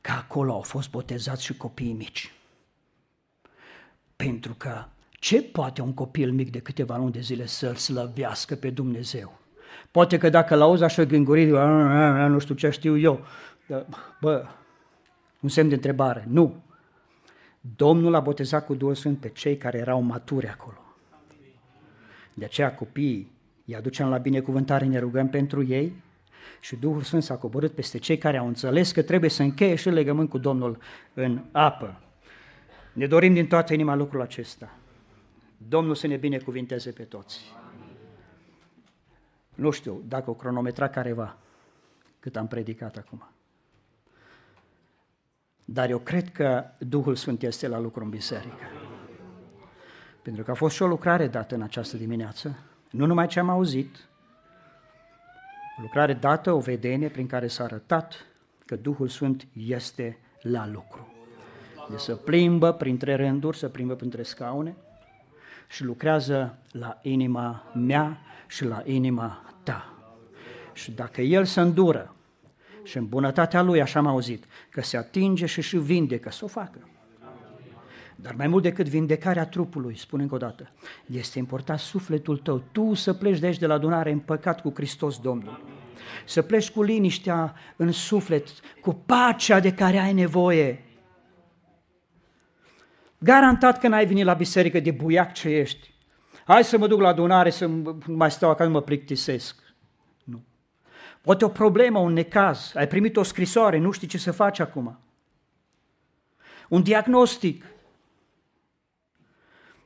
că 0.00 0.10
acolo 0.10 0.52
au 0.52 0.60
fost 0.60 0.90
botezați 0.90 1.44
și 1.44 1.56
copiii 1.56 1.92
mici. 1.92 2.32
Pentru 4.16 4.54
că 4.54 4.84
ce 5.10 5.42
poate 5.42 5.80
un 5.80 5.94
copil 5.94 6.32
mic 6.32 6.50
de 6.50 6.58
câteva 6.60 6.96
luni 6.96 7.12
de 7.12 7.20
zile 7.20 7.46
să-L 7.46 7.74
slăvească 7.74 8.54
pe 8.54 8.70
Dumnezeu? 8.70 9.39
Poate 9.90 10.18
că 10.18 10.28
dacă 10.28 10.54
l-auzi 10.54 10.82
așa 10.82 11.04
gângurit, 11.04 11.50
nu 12.28 12.38
știu 12.38 12.54
ce 12.54 12.70
știu 12.70 12.98
eu, 12.98 13.24
bă, 14.20 14.46
un 15.40 15.48
semn 15.48 15.68
de 15.68 15.74
întrebare. 15.74 16.24
Nu. 16.28 16.62
Domnul 17.76 18.14
a 18.14 18.20
botezat 18.20 18.66
cu 18.66 18.74
Duhul 18.74 18.94
Sfânt 18.94 19.18
pe 19.18 19.28
cei 19.28 19.56
care 19.56 19.78
erau 19.78 20.00
maturi 20.00 20.48
acolo. 20.48 20.76
De 22.34 22.44
aceea 22.44 22.74
copiii 22.74 23.32
îi 23.66 23.76
aducem 23.76 24.08
la 24.08 24.16
binecuvântare, 24.16 24.84
ne 24.84 24.98
rugăm 24.98 25.28
pentru 25.28 25.66
ei 25.66 26.02
și 26.60 26.76
Duhul 26.76 27.02
Sfânt 27.02 27.22
s-a 27.22 27.36
coborât 27.36 27.72
peste 27.72 27.98
cei 27.98 28.18
care 28.18 28.36
au 28.36 28.46
înțeles 28.46 28.92
că 28.92 29.02
trebuie 29.02 29.30
să 29.30 29.42
încheie 29.42 29.74
și 29.74 29.90
legământ 29.90 30.28
cu 30.28 30.38
Domnul 30.38 30.78
în 31.14 31.40
apă. 31.52 32.00
Ne 32.92 33.06
dorim 33.06 33.32
din 33.32 33.46
toată 33.46 33.72
inima 33.72 33.94
lucrul 33.94 34.20
acesta. 34.20 34.78
Domnul 35.68 35.94
să 35.94 36.06
ne 36.06 36.16
binecuvinteze 36.16 36.90
pe 36.90 37.02
toți. 37.02 37.40
Nu 39.60 39.70
știu 39.70 40.02
dacă 40.08 40.30
o 40.30 40.34
cronometra 40.34 40.88
careva 40.88 41.36
cât 42.20 42.36
am 42.36 42.46
predicat 42.46 42.96
acum. 42.96 43.28
Dar 45.64 45.90
eu 45.90 45.98
cred 45.98 46.32
că 46.32 46.64
Duhul 46.78 47.14
Sfânt 47.14 47.42
este 47.42 47.68
la 47.68 47.78
lucru 47.78 48.04
în 48.04 48.10
biserică. 48.10 48.64
Pentru 50.22 50.42
că 50.42 50.50
a 50.50 50.54
fost 50.54 50.74
și 50.74 50.82
o 50.82 50.86
lucrare 50.86 51.26
dată 51.26 51.54
în 51.54 51.62
această 51.62 51.96
dimineață, 51.96 52.58
nu 52.90 53.06
numai 53.06 53.26
ce 53.26 53.38
am 53.38 53.48
auzit, 53.48 54.08
o 55.78 55.82
lucrare 55.82 56.12
dată, 56.12 56.52
o 56.52 56.58
vedenie 56.58 57.08
prin 57.08 57.26
care 57.26 57.46
s-a 57.46 57.64
arătat 57.64 58.26
că 58.66 58.76
Duhul 58.76 59.08
Sfânt 59.08 59.46
este 59.52 60.18
la 60.40 60.66
lucru. 60.66 61.12
De 61.90 61.96
să 61.96 62.14
plimbă 62.14 62.72
printre 62.72 63.14
rânduri, 63.14 63.56
să 63.56 63.68
plimbă 63.68 63.94
printre 63.94 64.22
scaune 64.22 64.76
și 65.68 65.84
lucrează 65.84 66.58
la 66.70 66.98
inima 67.02 67.72
mea 67.74 68.18
și 68.46 68.64
la 68.64 68.82
inima 68.84 69.49
ta. 69.62 69.94
Și 70.72 70.90
dacă 70.90 71.20
El 71.20 71.44
se 71.44 71.60
îndură 71.60 72.14
și 72.82 72.96
în 72.96 73.06
bunătatea 73.08 73.62
Lui, 73.62 73.80
așa 73.80 73.98
am 73.98 74.06
auzit, 74.06 74.44
că 74.70 74.82
se 74.82 74.96
atinge 74.96 75.46
și 75.46 75.62
și 75.62 75.76
vindecă, 75.76 76.30
să 76.30 76.44
o 76.44 76.48
facă. 76.48 76.78
Dar 78.16 78.34
mai 78.34 78.46
mult 78.46 78.62
decât 78.62 78.88
vindecarea 78.88 79.46
trupului, 79.46 79.98
spune 79.98 80.22
încă 80.22 80.34
o 80.34 80.38
dată, 80.38 80.70
este 81.06 81.38
important 81.38 81.78
sufletul 81.78 82.36
tău, 82.36 82.62
tu 82.72 82.94
să 82.94 83.12
pleci 83.12 83.38
de 83.38 83.46
aici 83.46 83.58
de 83.58 83.66
la 83.66 83.74
adunare 83.74 84.10
în 84.10 84.18
păcat 84.18 84.60
cu 84.60 84.72
Hristos 84.74 85.18
Domnul. 85.18 85.62
Să 86.24 86.42
pleci 86.42 86.70
cu 86.70 86.82
liniștea 86.82 87.54
în 87.76 87.92
suflet, 87.92 88.48
cu 88.80 88.94
pacea 88.94 89.60
de 89.60 89.74
care 89.74 89.98
ai 89.98 90.12
nevoie. 90.12 90.84
Garantat 93.18 93.78
că 93.78 93.88
n-ai 93.88 94.06
venit 94.06 94.24
la 94.24 94.34
biserică 94.34 94.80
de 94.80 94.90
buiac 94.90 95.32
ce 95.32 95.48
ești. 95.48 95.89
Hai 96.50 96.64
să 96.64 96.78
mă 96.78 96.86
duc 96.86 97.00
la 97.00 97.08
adunare 97.08 97.50
să 97.50 97.66
mai 98.06 98.30
stau 98.30 98.50
acasă, 98.50 98.70
mă 98.70 98.82
plictisesc. 98.82 99.74
Nu. 100.24 100.44
Poate 101.20 101.44
o 101.44 101.48
problemă, 101.48 101.98
un 101.98 102.12
necaz, 102.12 102.72
ai 102.74 102.88
primit 102.88 103.16
o 103.16 103.22
scrisoare, 103.22 103.78
nu 103.78 103.90
știi 103.90 104.06
ce 104.06 104.18
să 104.18 104.32
faci 104.32 104.58
acum. 104.58 104.98
Un 106.68 106.82
diagnostic, 106.82 107.64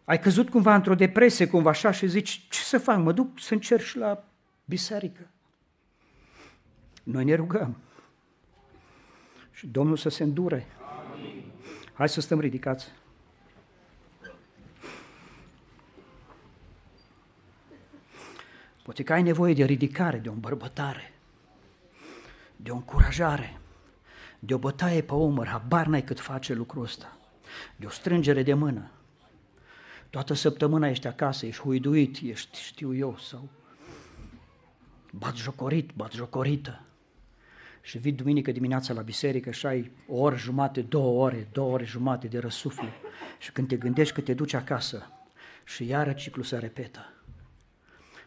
ai 0.05 0.19
căzut 0.19 0.51
cumva 0.51 0.75
într-o 0.75 0.95
depresie, 0.95 1.49
cumva 1.49 1.71
așa, 1.71 1.91
și 1.91 2.07
zici, 2.07 2.47
ce 2.51 2.61
să 2.61 2.79
fac, 2.79 2.99
mă 2.99 3.13
duc 3.13 3.39
să 3.39 3.55
încerc 3.55 3.83
și 3.83 3.97
la 3.97 4.25
biserică. 4.65 5.31
Noi 7.03 7.25
ne 7.25 7.35
rugăm. 7.35 7.77
Și 9.51 9.67
Domnul 9.67 9.97
să 9.97 10.09
se 10.09 10.23
îndure. 10.23 10.67
Amin. 11.13 11.45
Hai 11.93 12.09
să 12.09 12.21
stăm 12.21 12.41
ridicați. 12.41 12.93
Poate 18.85 19.03
că 19.03 19.13
ai 19.13 19.23
nevoie 19.23 19.55
de 19.55 19.65
ridicare, 19.65 20.19
de 20.19 20.29
o 20.29 20.33
îmbărbătare, 20.33 21.13
de 22.57 22.71
o 22.71 22.75
încurajare, 22.75 23.61
de 24.39 24.55
o 24.55 24.59
bătaie 24.59 25.03
pe 25.03 25.15
umăr, 25.15 25.47
habar 25.47 25.87
n-ai 25.87 26.05
cât 26.05 26.21
face 26.21 26.55
lucrul 26.55 26.83
ăsta, 26.83 27.17
de 27.77 27.87
o 27.87 27.89
strângere 27.89 28.43
de 28.43 28.55
mână, 28.55 28.91
Toată 30.15 30.35
săptămâna 30.35 30.89
ești 30.89 31.07
acasă, 31.07 31.47
ești 31.47 31.63
huiduit, 31.63 32.19
ești 32.23 32.61
știu 32.61 32.95
eu 32.95 33.17
sau 33.19 33.49
bat 35.11 35.37
jocorit, 35.37 35.91
bat 35.95 36.13
jocorită. 36.13 36.81
Și 37.83 37.99
vii 37.99 38.13
duminică 38.13 38.53
dimineața 38.53 38.93
la 38.93 39.03
biserică 39.03 39.51
și 39.51 39.67
ai 39.67 39.91
o 40.09 40.21
oră 40.21 40.37
jumate, 40.37 40.81
două 40.81 41.25
ore, 41.25 41.49
două 41.53 41.73
ore 41.73 41.85
jumate 41.85 42.27
de 42.27 42.39
răsuflu. 42.39 42.89
Și 43.39 43.53
când 43.53 43.69
te 43.69 43.77
gândești 43.77 44.15
că 44.15 44.21
te 44.21 44.35
duci 44.35 44.53
acasă 44.53 45.11
și 45.65 45.87
iară 45.87 46.13
ciclul 46.13 46.45
se 46.45 46.59
repetă. 46.59 47.14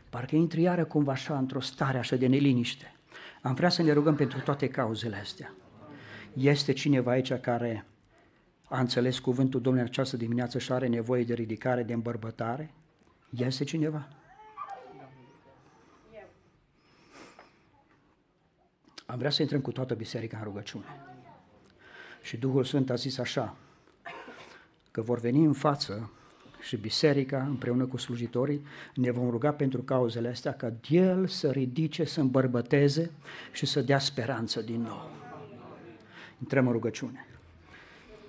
Parcă 0.10 0.36
intri 0.36 0.62
iară 0.62 0.86
cumva 0.86 1.12
așa 1.12 1.38
într-o 1.38 1.60
stare 1.60 1.98
așa 1.98 2.16
de 2.16 2.28
neliniște. 2.28 2.96
Am 3.42 3.54
vrea 3.54 3.70
să 3.70 3.82
ne 3.82 3.92
rugăm 3.92 4.16
pentru 4.16 4.40
toate 4.40 4.68
cauzele 4.68 5.16
astea. 5.16 5.54
Este 6.34 6.72
cineva 6.72 7.12
aici 7.12 7.34
care 7.34 7.86
a 8.70 8.80
înțeles 8.80 9.20
cuvântul 9.20 9.62
Domnului 9.62 9.90
această 9.90 10.18
dimineață 10.18 10.60
și 10.60 10.72
are 10.72 10.88
nevoie 10.88 11.24
de 11.24 11.34
ridicare, 11.34 11.84
de 11.84 11.94
îmbărbătare? 11.94 12.74
Este 13.30 13.64
cineva? 13.64 14.08
Am 19.06 19.18
vrea 19.18 19.30
să 19.30 19.42
intrăm 19.42 19.62
cu 19.62 19.72
toată 19.72 19.94
biserica 19.94 20.38
în 20.38 20.44
rugăciune. 20.44 20.86
Și 22.22 22.38
Duhul 22.38 22.64
Sfânt 22.64 22.90
a 22.90 22.96
zis 22.96 23.18
așa, 23.18 23.56
că 24.92 25.02
vor 25.02 25.20
veni 25.20 25.44
în 25.44 25.54
față 25.54 26.12
și 26.62 26.78
biserica, 26.78 27.44
împreună 27.44 27.86
cu 27.86 27.98
slujitorii, 27.98 28.66
ne 28.96 29.12
vom 29.12 29.30
ruga 29.30 29.52
pentru 29.52 29.82
cauzele 29.82 30.28
astea 30.28 30.54
ca 30.54 30.74
El 30.90 31.28
să 31.28 31.50
ridice, 31.50 32.04
să 32.04 32.20
îmbărbăteze 32.20 33.12
și 33.52 33.66
să 33.66 33.82
dea 33.82 34.00
speranță 34.00 34.62
din 34.62 34.82
nou. 34.82 35.12
Intrăm 36.40 36.66
în 36.66 36.72
rugăciune. 36.72 37.27